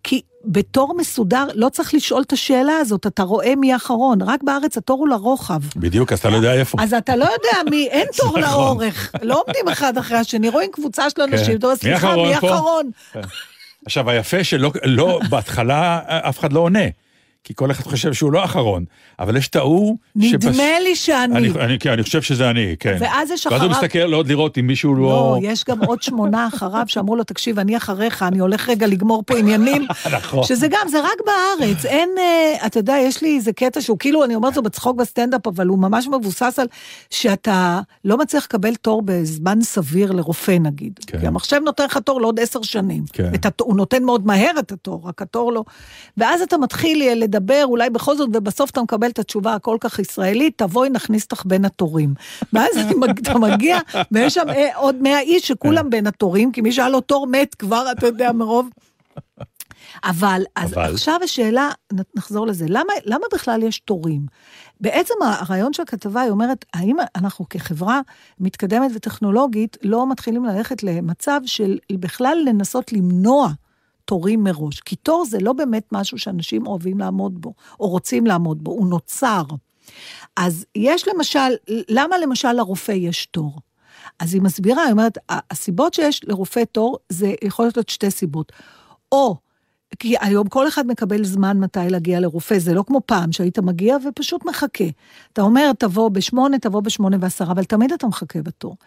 [0.06, 4.78] כי בתור מסודר, לא צריך לשאול את השאלה הזאת, אתה רואה מי אחרון, רק בארץ
[4.78, 5.62] התור הוא לרוחב.
[5.76, 6.78] בדיוק, אז אתה לא יודע איפה.
[6.82, 8.42] אז אתה לא יודע מי, אין תור נכון.
[8.42, 11.56] לאורך, לא עומדים אחד אחרי השני, רואים קבוצה של אנשים, כן.
[11.56, 12.90] אתה אומר, סליחה, מי פה?" אחרון?
[13.86, 16.86] עכשיו, היפה שלא, לא, בהתחלה אף אחד לא עונה,
[17.46, 18.86] כי כל אחד חושב שהוא לא אחרון,
[19.20, 21.38] אבל יש את ההוא נדמה לי שאני.
[21.38, 22.98] אני, אני, כן, אני חושב שזה אני, כן.
[23.00, 25.38] ואז יש ואז הוא אחריו- מסתכל עוד לראות אם מישהו לא, לא...
[25.42, 29.38] יש גם עוד שמונה אחריו שאמרו לו, תקשיב, אני אחריך, אני הולך רגע לגמור פה
[29.38, 29.86] עניינים.
[30.18, 30.44] נכון.
[30.44, 34.24] שזה גם, זה רק בארץ, אין, אה, אתה יודע, יש לי איזה קטע שהוא כאילו,
[34.24, 36.68] אני אומרת לו בצחוק בסטנדאפ, אבל הוא ממש מבוסס על
[37.10, 41.00] שאתה לא מצליח לקבל תור בזמן סביר לרופא, נגיד.
[41.08, 41.20] כן.
[41.20, 43.04] כי המחשב נותן לך תור לעוד עשר שנים.
[43.14, 43.32] כן.
[43.36, 45.64] את התור, הוא נותן מאוד מהר את התור, רק התור לא.
[46.18, 47.02] ואז אתה מתחיל
[47.36, 51.44] לדבר, אולי בכל זאת, ובסוף אתה מקבל את התשובה הכל כך ישראלית, תבואי, נכניס אותך
[51.46, 52.14] בין התורים.
[52.54, 52.78] ואז
[53.22, 53.80] אתה מגיע,
[54.12, 57.56] ויש שם אה, עוד מאה איש שכולם בין התורים, כי מי שהיה לו תור מת
[57.56, 58.70] כבר, אתה יודע, מרוב...
[60.04, 60.94] אבל, אז אבל?
[60.94, 61.70] עכשיו השאלה,
[62.16, 64.26] נחזור לזה, למה, למה בכלל יש תורים?
[64.82, 68.02] בעצם הרעיון של הכתבה, היא אומרת, האם אנחנו כחברה
[68.40, 73.50] מתקדמת וטכנולוגית לא מתחילים ללכת למצב של בכלל לנסות למנוע
[74.06, 74.80] תורים מראש?
[74.80, 78.88] כי תור זה לא באמת משהו שאנשים אוהבים לעמוד בו, או רוצים לעמוד בו, הוא
[78.88, 79.44] נוצר.
[80.38, 83.60] אז יש למשל, למה למשל לרופא יש תור?
[84.20, 88.52] אז היא מסבירה, היא אומרת, הסיבות שיש לרופא תור, זה יכול להיות שתי סיבות.
[89.12, 89.36] או,
[90.00, 93.98] כי היום כל אחד מקבל זמן מתי להגיע לרופא, זה לא כמו פעם שהיית מגיע
[94.10, 94.84] ופשוט מחכה.
[95.34, 98.78] אתה אומר, תבוא בשמונה, תבוא בשמונה ועשרה, אבל תמיד אתה מחכה בתור.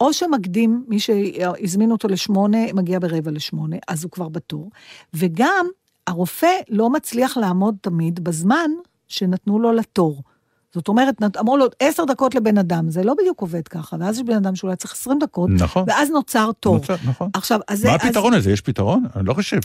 [0.00, 4.70] או שמקדים, מי שהזמין אותו לשמונה, מגיע ברבע לשמונה, אז הוא כבר בתור.
[5.14, 5.66] וגם,
[6.06, 8.70] הרופא לא מצליח לעמוד תמיד בזמן
[9.08, 10.22] שנתנו לו לתור.
[10.74, 14.22] זאת אומרת, אמרו לו עשר דקות לבן אדם, זה לא בדיוק עובד ככה, ואז יש
[14.24, 15.84] בן אדם שאולי צריך עשרים דקות, נכון.
[15.86, 16.74] ואז נוצר תור.
[16.74, 17.30] נוצר, נכון.
[17.34, 17.84] עכשיו, אז.
[17.84, 18.52] מה אז- הפתרון לזה?
[18.52, 19.04] יש פתרון?
[19.16, 19.58] אני לא חושב.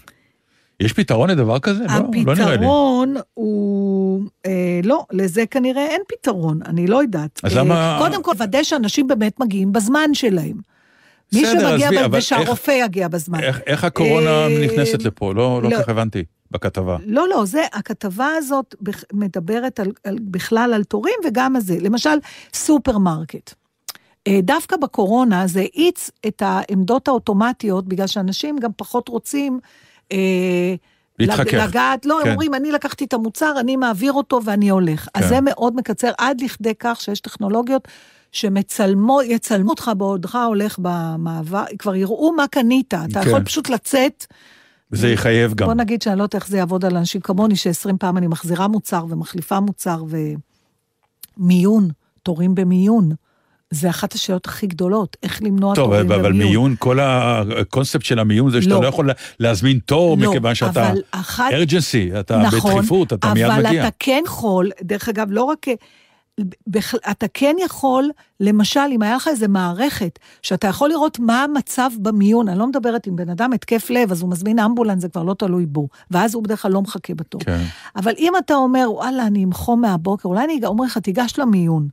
[0.85, 1.83] יש פתרון לדבר כזה?
[1.89, 2.53] לא, לא נראה לי.
[2.55, 4.21] הפתרון הוא...
[4.45, 4.51] אה,
[4.83, 7.39] לא, לזה כנראה אין פתרון, אני לא יודעת.
[7.43, 10.57] אז אה, למה- קודם כל, ודא שאנשים באמת מגיעים בזמן שלהם.
[11.33, 13.39] מי בסדר, שמגיע, עזבי, אבל ושהרופא יגיע בזמן.
[13.39, 15.33] איך, איך הקורונה אה, נכנסת לפה?
[15.33, 15.77] לא, לא לא.
[15.83, 16.97] כך הבנתי בכתבה.
[17.05, 18.75] לא, לא, זה, הכתבה הזאת
[19.13, 21.77] מדברת על, על, בכלל על תורים וגם על זה.
[21.81, 22.17] למשל,
[22.53, 23.53] סופרמרקט.
[24.27, 29.59] אה, דווקא בקורונה זה האיץ את העמדות האוטומטיות, בגלל שאנשים גם פחות רוצים...
[30.13, 30.75] אה,
[31.19, 31.53] להתחכך.
[31.53, 32.27] לג- לגעת, לא, כן.
[32.27, 35.07] הם אומרים, אני לקחתי את המוצר, אני מעביר אותו ואני הולך.
[35.13, 35.29] אז כן.
[35.29, 37.87] זה מאוד מקצר, עד לכדי כך שיש טכנולוגיות
[38.31, 43.29] שמצלמו, יצלמו אותך בעודך הולך במעבר, כבר יראו מה קנית, אתה כן.
[43.29, 44.25] יכול פשוט לצאת.
[44.91, 45.67] וזה יחייב גם.
[45.67, 48.67] בוא נגיד שאני לא יודעת איך זה יעבוד על אנשים כמוני, ש-20 פעם אני מחזירה
[48.67, 50.03] מוצר ומחליפה מוצר
[51.37, 51.89] ומיון,
[52.23, 53.11] תורים במיון.
[53.73, 56.25] זה אחת השאלות הכי גדולות, איך למנוע טוב, תורים אבל, במיון.
[56.25, 58.81] אבל מיון, כל הקונספט של המיון זה שאתה לא.
[58.81, 63.33] לא יכול לה- להזמין תור, לא, מכיוון שאתה אבל אחת- ארג'נסי, אתה נכון, בדחיפות, אתה
[63.33, 63.81] מיד אבל מגיע.
[63.87, 65.65] אתה כן יכול, דרך אגב, לא רק...
[67.11, 68.09] אתה כן יכול,
[68.39, 73.07] למשל, אם היה לך איזה מערכת, שאתה יכול לראות מה המצב במיון, אני לא מדברת
[73.07, 76.35] עם בן אדם התקף לב, אז הוא מזמין אמבולנס, זה כבר לא תלוי בו, ואז
[76.35, 77.41] הוא בדרך כלל לא מחכה בתור.
[77.41, 77.61] כן.
[77.95, 81.87] אבל אם אתה אומר, וואלה, אני עם חום מהבוקר, אולי אני אומר לך, תיגש למיון.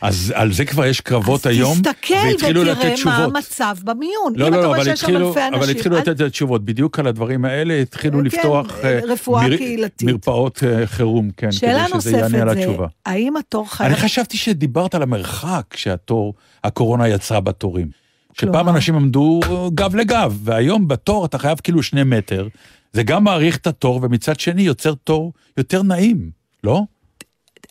[0.00, 3.24] אז על זה כבר יש קרבות אז היום, תסתכל והתחילו לתת ותראה מה.
[3.24, 4.32] המצב במיון.
[4.36, 6.64] לא, אם לא, אתה לא, אבל התחילו, אלפי אנשים, אבל התחילו אל- לתת את התשובות.
[6.64, 10.08] בדיוק על הדברים האלה התחילו כן, לפתוח אה, רפואה קהילתית.
[10.08, 12.86] מרפאות אה, חירום, כן, שאלה כדי שזה יענה נוספת על זה, התשובה.
[13.06, 13.92] האם התור חייב...
[13.92, 17.90] אני חשבתי שדיברת על המרחק שהתור, הקורונה יצרה בתורים.
[18.32, 18.68] שפעם?
[18.68, 19.40] אנשים עמדו
[19.74, 22.48] גב לגב, והיום בתור אתה חייב כאילו שני מטר.
[22.92, 26.30] זה גם מאריך את התור, ומצד שני יוצר תור יותר נעים,
[26.64, 26.82] לא?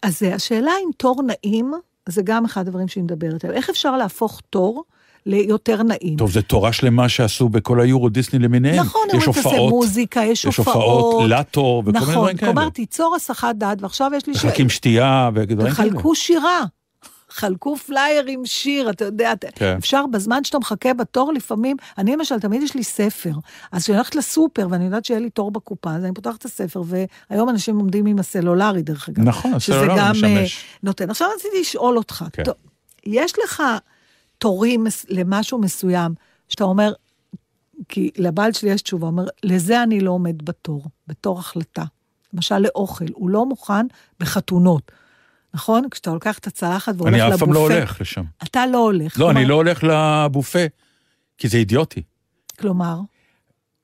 [0.03, 1.71] אז זה השאלה אם תור נעים,
[2.09, 3.57] זה גם אחד הדברים שהיא מדברת עליהם.
[3.57, 4.83] איך אפשר להפוך תור
[5.25, 6.17] ליותר נעים?
[6.17, 8.75] טוב, זו תורה שלמה שעשו בכל היורו דיסני למיניהם.
[8.85, 10.75] נכון, יש הופעות, מוזיקה, יש יש הופעות.
[10.75, 12.53] הופעות לתור וכל מיני נכון, דברים כאלה.
[12.53, 14.33] כלומר, תיצור הסחת דעת, ועכשיו יש לי...
[14.33, 15.89] ש- מחלקים שתייה ודברים כאלה.
[15.89, 16.63] תחלקו שירה.
[17.35, 19.75] חלקו פלייר עם שיר, אתה יודע, כן.
[19.77, 23.31] אפשר בזמן שאתה מחכה בתור לפעמים, אני למשל, תמיד יש לי ספר,
[23.71, 26.81] אז כשאני הולכת לסופר ואני יודעת שיהיה לי תור בקופה, אז אני פותחת את הספר,
[26.85, 29.23] והיום אנשים עומדים עם הסלולרי, דרך אגב.
[29.23, 30.57] נכון, שזה הסלולרי גם משמש.
[30.57, 31.09] אה, נותן.
[31.09, 32.43] עכשיו רציתי לשאול אותך, כן.
[32.43, 32.55] טוב,
[33.05, 33.63] יש לך
[34.37, 36.13] תורים למשהו מסוים,
[36.47, 36.93] שאתה אומר,
[37.89, 41.83] כי לבעל שלי יש תשובה, אומר, לזה אני לא עומד בתור, בתור החלטה.
[42.33, 43.85] למשל לאוכל, הוא לא מוכן
[44.19, 44.91] בחתונות.
[45.55, 45.83] נכון?
[45.91, 47.35] כשאתה לוקח את הצלחת והולך אני לבופה.
[47.35, 48.23] אף פעם לא הולך לשם.
[48.43, 49.19] אתה לא הולך.
[49.19, 50.59] לא, אני כלומר- לא הולך לבופה,
[51.37, 52.01] כי זה אידיוטי.
[52.59, 52.99] כלומר,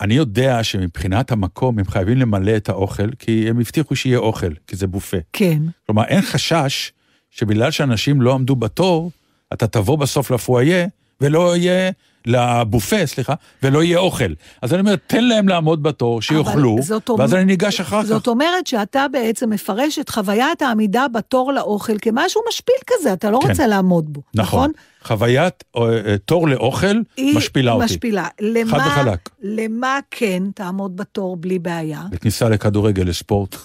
[0.01, 4.75] אני יודע שמבחינת המקום הם חייבים למלא את האוכל, כי הם הבטיחו שיהיה אוכל, כי
[4.75, 5.17] זה בופה.
[5.33, 5.61] כן.
[5.85, 6.91] כלומר, אין חשש
[7.29, 9.11] שבגלל שאנשים לא עמדו בתור,
[9.53, 10.87] אתה תבוא בסוף לפואיה,
[11.21, 11.91] ולא יהיה,
[12.25, 14.33] לבופה, סליחה, ולא יהיה אוכל.
[14.61, 18.27] אז אני אומר, תן להם לעמוד בתור, שיאכלו, זאת ואז אני ניגש אחר זאת כך.
[18.27, 23.49] אומרת שאתה בעצם מפרש את חוויית העמידה בתור לאוכל כמשהו משפיל כזה, אתה לא כן.
[23.49, 24.59] רוצה לעמוד בו, נכון?
[24.59, 24.71] נכון.
[25.03, 27.85] חוויית אה, אה, תור לאוכל היא משפילה אותי.
[27.85, 28.27] משפילה.
[28.39, 29.29] למה, חד וחלק.
[29.41, 32.01] למה כן תעמוד בתור בלי בעיה?
[32.11, 33.55] לכניסה לכדורגל, לספורט,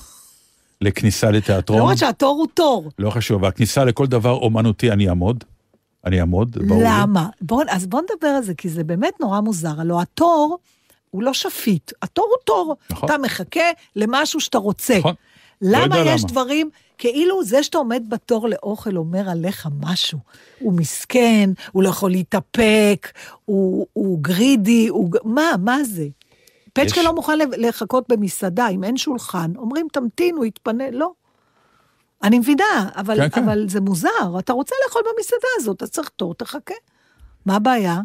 [0.81, 1.81] לכניסה לתיאטרון.
[1.81, 2.91] למרות שהתור הוא תור.
[2.99, 5.45] לא חשוב, אבל הכניסה לכל דבר אומנותי אני אעמוד.
[6.07, 6.83] אני אעמוד, ברור.
[6.85, 7.29] למה?
[7.41, 9.81] בוא, אז בוא נדבר על זה, כי זה באמת נורא מוזר.
[9.81, 10.59] הלוא התור
[11.11, 12.77] הוא לא שפיט, התור הוא תור.
[12.91, 13.09] נכון.
[13.09, 13.61] אתה מחכה
[13.97, 14.99] למשהו שאתה רוצה.
[14.99, 15.15] נכון.
[15.63, 16.31] לא למה יודע יש למה.
[16.31, 20.19] דברים, כאילו זה שאתה עומד בתור לאוכל אומר עליך משהו.
[20.59, 23.13] הוא מסכן, הוא לא יכול להתאפק,
[23.45, 25.11] הוא, הוא גרידי, הוא...
[25.25, 26.07] מה, מה זה?
[26.73, 31.11] פצ'קה יש- לא מוכן לחכות במסעדה, אם אין שולחן, אומרים תמתין, הוא יתפנה, לא.
[32.23, 33.45] אני מבינה, אבל, כן, כן.
[33.45, 36.75] אבל זה מוזר, אתה רוצה לאכול במסעדה הזאת, אז צריך תור, תחכה.
[37.47, 38.01] מה הבעיה?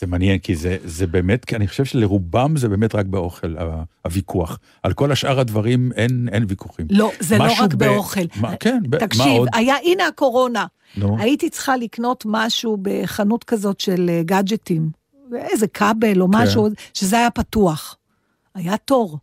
[0.00, 3.54] זה מעניין, כי זה, זה באמת, כי אני חושב שלרובם זה באמת רק באוכל,
[4.04, 4.58] הוויכוח.
[4.82, 6.86] על כל השאר הדברים אין, אין ויכוחים.
[6.90, 8.20] לא, זה לא רק ב- באוכל.
[8.40, 9.48] מה, כן, ב- מה תקשיב, עוד?
[9.52, 10.66] היה, הנה הקורונה.
[10.96, 11.16] נו.
[11.18, 14.90] הייתי צריכה לקנות משהו בחנות כזאת של אה, גאדג'טים,
[15.36, 16.38] איזה כבל או כן.
[16.38, 17.96] משהו, שזה היה פתוח.
[18.54, 19.18] היה תור.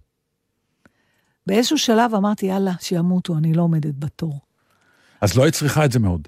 [1.47, 4.39] באיזשהו שלב אמרתי, יאללה, שימותו, אני לא עומדת בתור.
[5.21, 6.27] אז לא היית צריכה את זה מאוד.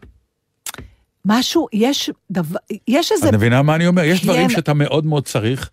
[1.26, 3.30] משהו, יש דבר, יש איזה...
[3.30, 4.03] את מבינה מה אני אומר?
[4.03, 4.26] יש כן.
[4.26, 5.70] דברים שאתה מאוד מאוד צריך.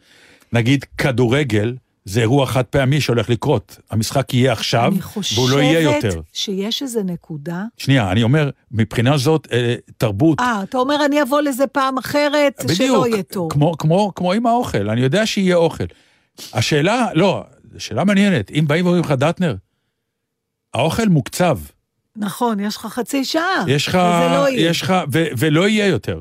[0.52, 3.78] נגיד, כדורגל זה אירוע חד פעמי שהולך לקרות.
[3.90, 5.00] המשחק יהיה עכשיו, אני
[5.34, 6.08] והוא לא יהיה יותר.
[6.08, 7.64] חושבת שיש איזה נקודה...
[7.76, 12.64] שנייה, אני אומר, מבחינה זאת, אה, תרבות, אה, אתה אומר, אני אבוא לזה פעם אחרת,
[12.74, 13.50] שלא יהיה תור.
[13.50, 15.84] כמו, כמו, כמו עם האוכל, אני יודע שיהיה אוכל.
[16.52, 17.44] השאלה, לא,
[17.78, 19.54] שאלה מעניינת, אם באים ואומרים לך, דטנר,
[20.74, 21.58] האוכל מוקצב,
[22.16, 23.64] נכון, יש לך חצי שעה.
[23.68, 24.70] יש לך, לא יהיה.
[24.70, 26.20] יש לך, ו, ולא יהיה יותר.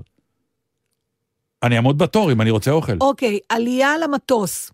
[1.63, 2.93] אני אעמוד בתור אם אני רוצה אוכל.
[3.01, 4.71] אוקיי, עלייה למטוס.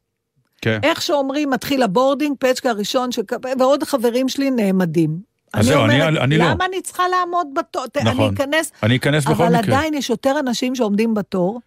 [0.61, 0.79] כן.
[0.83, 3.23] איך שאומרים, מתחיל ה boarding, פצ'קה הראשון, שק...
[3.59, 5.19] ועוד חברים שלי נעמדים.
[5.53, 6.45] אז זהו, אני- אני לא.
[6.45, 7.87] למה אני צריכה לעמוד בתור?
[7.87, 8.33] ת- אני נכון.
[8.33, 9.59] אכנס, אני אכנס בכל אבל מקרה.
[9.77, 11.59] עדיין יש יותר אנשים שעומדים בתור.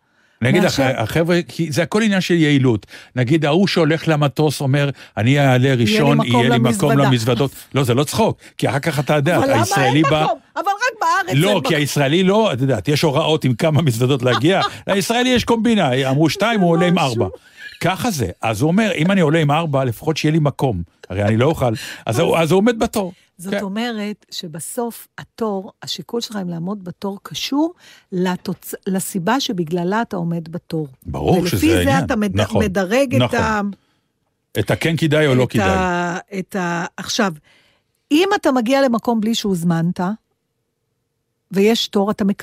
[0.51, 2.87] לך, מאשר- החבר'ה, כי זה הכל עניין של יעילות.
[3.17, 7.51] נגיד, ההוא שהולך למטוס אומר, אני אעלה ראשון, מקום יהיה לי מקום למזוודה." למזוודות.
[7.75, 10.27] לא, זה לא צחוק, כי אחר כך אתה יודע, אבל למה הישראלי בא...
[10.57, 11.61] אבל רק בארץ לא.
[11.65, 16.31] כי הישראלי לא, את יודעת, יש הוראות עם כמה מזוודות להגיע, לישראלי יש קומבינה, אמרו
[16.31, 17.27] שתיים, הוא עולה עם ארבע.
[17.81, 18.27] ככה זה.
[18.43, 20.83] אז הוא אומר, אם אני עולה עם ארבע, לפחות שיהיה לי מקום.
[21.11, 21.73] הרי אני לא אוכל.
[22.07, 23.13] אז הוא עומד בתור.
[23.43, 23.63] זאת כן.
[23.63, 27.75] אומרת שבסוף התור, השיקול שלך אם לעמוד בתור קשור
[28.13, 28.75] לתוצ...
[28.87, 30.89] לסיבה שבגללה אתה עומד בתור.
[31.07, 32.05] ברור שזה ולפי זה העניין.
[32.05, 32.41] אתה מד...
[32.41, 33.39] נכון, מדרג את נכון.
[33.39, 33.61] ה...
[34.59, 35.69] את הכן כדאי או לא את כדאי.
[35.69, 36.19] ה...
[36.39, 36.85] את ה...
[36.97, 37.33] עכשיו,
[38.11, 40.01] אם אתה מגיע למקום בלי שהוזמנת,
[41.51, 42.43] ויש תור, אתה מק...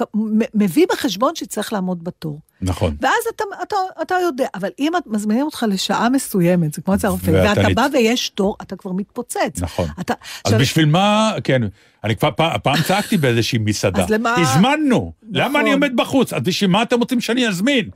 [0.53, 2.39] מביא בחשבון שצריך לעמוד בתור.
[2.61, 2.95] נכון.
[3.01, 7.07] ואז אתה, אתה, אתה יודע, אבל אם את- מזמינים אותך לשעה מסוימת, זה כמו אצל
[7.07, 9.37] הרופא, ואתה ואתה נת- בא ויש תור, אתה כבר מתפוצץ.
[9.61, 9.87] נכון.
[9.99, 10.13] אתה,
[10.45, 11.61] אז בשביל מה, כן,
[12.03, 14.03] אני כבר פעם, פעם צעקתי באיזושהי מסעדה.
[14.03, 15.61] אז למה- הזמנו, למה נכון.
[15.61, 16.33] אני עומד בחוץ?
[16.33, 17.89] אז בשביל מה אתם רוצים שאני אזמין?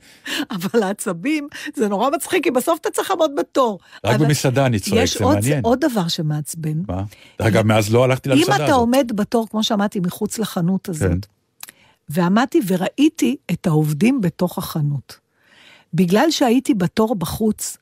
[0.50, 3.78] אבל העצבים, זה נורא מצחיק, כי בסוף אתה צריך לעמוד בתור.
[4.04, 5.60] רק אבל במסעדה אני צועק, יש זה עוד, מעניין.
[5.64, 6.74] עוד דבר שמעצבן.
[6.88, 7.02] מה?
[7.38, 8.76] אגב, מאז לא הלכתי אם למסעדה אתה הזאת.
[8.76, 11.18] עומד בתור, כמו שאמרתי, מחוץ לחנות הזאת, כן.
[12.08, 15.18] ועמדתי וראיתי את העובדים בתוך החנות.
[15.94, 17.76] בגלל שהייתי בתור בחוץ,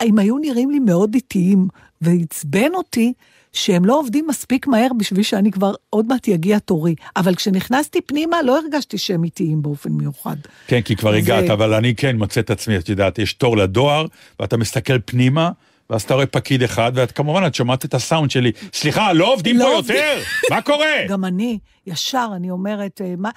[0.00, 1.68] הם היו נראים לי מאוד איטיים,
[2.00, 3.12] ועצבן אותי
[3.52, 6.94] שהם לא עובדים מספיק מהר בשביל שאני כבר, עוד מעט יגיע תורי.
[7.16, 10.36] אבל כשנכנסתי פנימה, לא הרגשתי שהם איטיים באופן מיוחד.
[10.66, 13.56] כן, כי כבר זה- הגעת, אבל אני כן מוצא את עצמי, את יודעת, יש תור
[13.56, 14.06] לדואר,
[14.40, 15.50] ואתה מסתכל פנימה,
[15.90, 19.58] ואז אתה רואה פקיד אחד, ואת כמובן, את שומעת את הסאונד שלי, סליחה, לא עובדים
[19.58, 20.20] לא פה עובדים." יותר,
[20.50, 20.86] מה קורה?
[21.10, 23.30] גם אני, ישר, אני אומרת, אה, מה,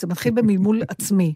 [0.00, 1.34] זה מתחיל במלמול עצמי.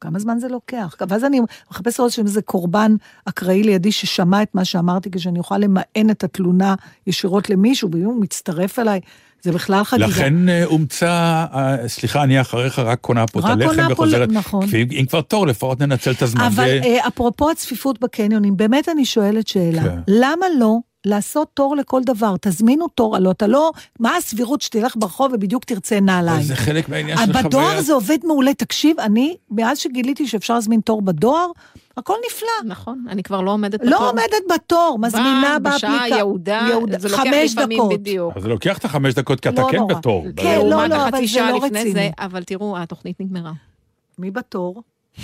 [0.00, 0.96] כמה זמן זה לוקח?
[1.08, 1.40] ואז אני
[1.70, 6.24] מחפשת לראות שאם איזה קורבן אקראי לידי ששמע את מה שאמרתי, כשאני אוכל למען את
[6.24, 6.74] התלונה
[7.06, 9.00] ישירות למישהו, ואם הוא מצטרף אליי,
[9.44, 10.06] זה בכלל חגיגה.
[10.06, 13.92] לכן אה, אומצה, אה, סליחה, אני אחריך רק קונה פה את רק הלחם קונה פה,
[13.92, 14.28] וחוזרת.
[14.32, 14.66] נכון.
[15.00, 16.40] אם כבר תור, לפחות ננצל את הזמן.
[16.40, 19.98] אבל ו- אה, אפרופו הצפיפות בקניונים, באמת אני שואלת שאלה, כן.
[20.08, 22.34] למה לא לעשות תור לכל דבר?
[22.40, 26.42] תזמינו תור, הלוא אתה לא, מה הסבירות שתלך ברחוב ובדיוק תרצה נעליים?
[26.42, 27.82] זה חלק מהעניין של בדואר חוויה.
[27.82, 28.54] זה עובד מעולה.
[28.54, 31.46] תקשיב, אני, מאז שגיליתי שאפשר להזמין תור בדואר,
[31.96, 32.48] הכל נפלא.
[32.72, 33.90] נכון, אני כבר לא עומדת בתור.
[33.90, 36.08] לא עומדת בתור, מזמינה באה בשעה.
[36.08, 37.92] יהודה, יהודה- זה לוקח לפעמים דקות.
[37.92, 38.36] בדיוק.
[38.36, 39.94] אז זה לוקח את החמש דקות, כי אתה לא כן נורא.
[39.94, 40.24] בתור.
[40.36, 41.92] כן, לא, לא, אבל החצי זה שעה לא לפני רציני.
[41.92, 43.52] זה, אבל תראו, התוכנית נגמרה.
[44.18, 44.82] מי בתור?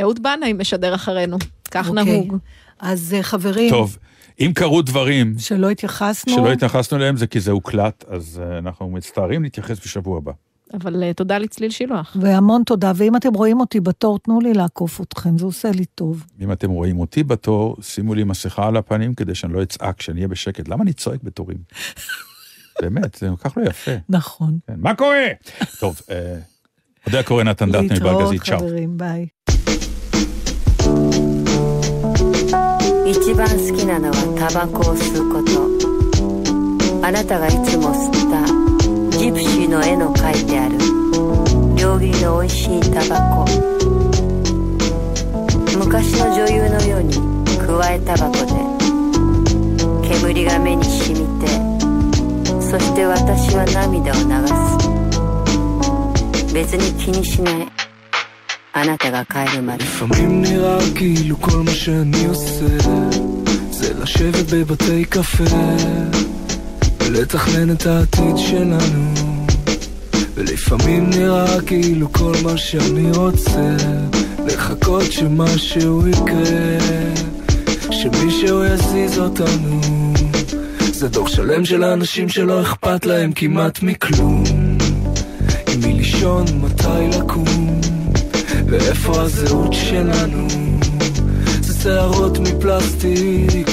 [0.00, 1.36] אהוד בנאי משדר אחרינו,
[1.70, 2.04] כך אוקיי.
[2.04, 2.36] נהוג.
[2.78, 3.98] אז אה, חברים, טוב,
[4.40, 8.90] אם קרו דברים שלא התייחסנו, שלא התייחסנו אליהם, זה כי זה הוקלט, אז אה, אנחנו
[8.90, 10.32] מצטערים להתייחס בשבוע הבא.
[10.74, 12.16] אבל אה, תודה לצליל שילוח.
[12.20, 16.24] והמון תודה, ואם אתם רואים אותי בתור, תנו לי לעקוף אתכם, זה עושה לי טוב.
[16.40, 20.16] אם אתם רואים אותי בתור, שימו לי מסכה על הפנים כדי שאני לא אצעק, שאני
[20.16, 20.68] אהיה בשקט.
[20.68, 21.58] למה אני צועק בתורים?
[22.82, 23.92] באמת, זה כל כך לא יפה.
[24.08, 24.58] נכון.
[24.66, 25.26] כן, מה קורה?
[25.80, 26.38] טוב, אה,
[27.06, 28.58] יודע קורא נתן דטנר להתראות, בארגזית, צ'או.
[28.58, 29.26] חברים, ביי.
[33.10, 35.66] 一番好きなのはタバコを吸うこと。
[37.06, 38.46] あなたがいつも吸った
[39.16, 40.76] ジプシーの絵の描いてある。
[41.74, 43.46] 料理の美味しいタバコ。
[45.78, 47.14] 昔の女優のように
[47.56, 48.52] 加えタバコで
[50.06, 51.46] 煙が目に染みて
[52.60, 54.46] そして私は涙を流
[56.44, 56.52] す。
[56.52, 57.77] 別に気にしない。
[58.77, 62.77] あなたが帰るまで לפעמים נראה כאילו כל מה שאני עושה
[63.71, 65.43] זה לשבת בבתי קפה
[66.99, 69.13] ולתכנן את העתיד שלנו
[70.35, 73.75] ולפעמים נראה כאילו כל מה שאני רוצה
[74.45, 77.03] לחכות שמשהו יקרה
[77.91, 79.81] שמישהו יזיז אותנו
[80.91, 84.43] זה דור שלם של האנשים שלא אכפת להם כמעט מכלום
[85.73, 87.76] עם מי לישון, מתי לקום
[88.67, 90.47] ואיפה הזהות שלנו?
[91.61, 93.67] זה שערות מפלסטיק,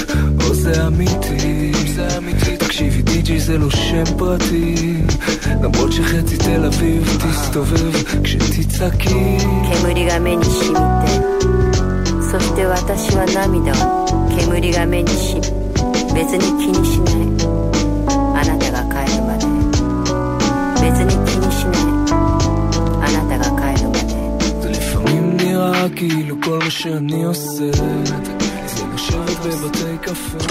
[0.44, 1.72] או זה אמיתי?
[1.94, 2.56] זה אמיתי.
[2.56, 5.02] תקשיבי, די.ג'יי זה לא שם פרטי,
[5.62, 7.92] למרות שחצי תל אביב תסתובב
[8.24, 9.38] כשתצעקי.
[9.82, 11.10] 煙が目に染みて
[12.30, 14.06] そして私は涙を
[14.36, 15.34] 煙が目にし
[16.14, 17.30] 別に気にしない
[18.36, 19.46] あなたが帰るまで
[20.80, 21.23] 別に
[25.95, 27.71] כאילו כל מה שאני עושה
[28.67, 30.45] זה לשבת בבתי קפה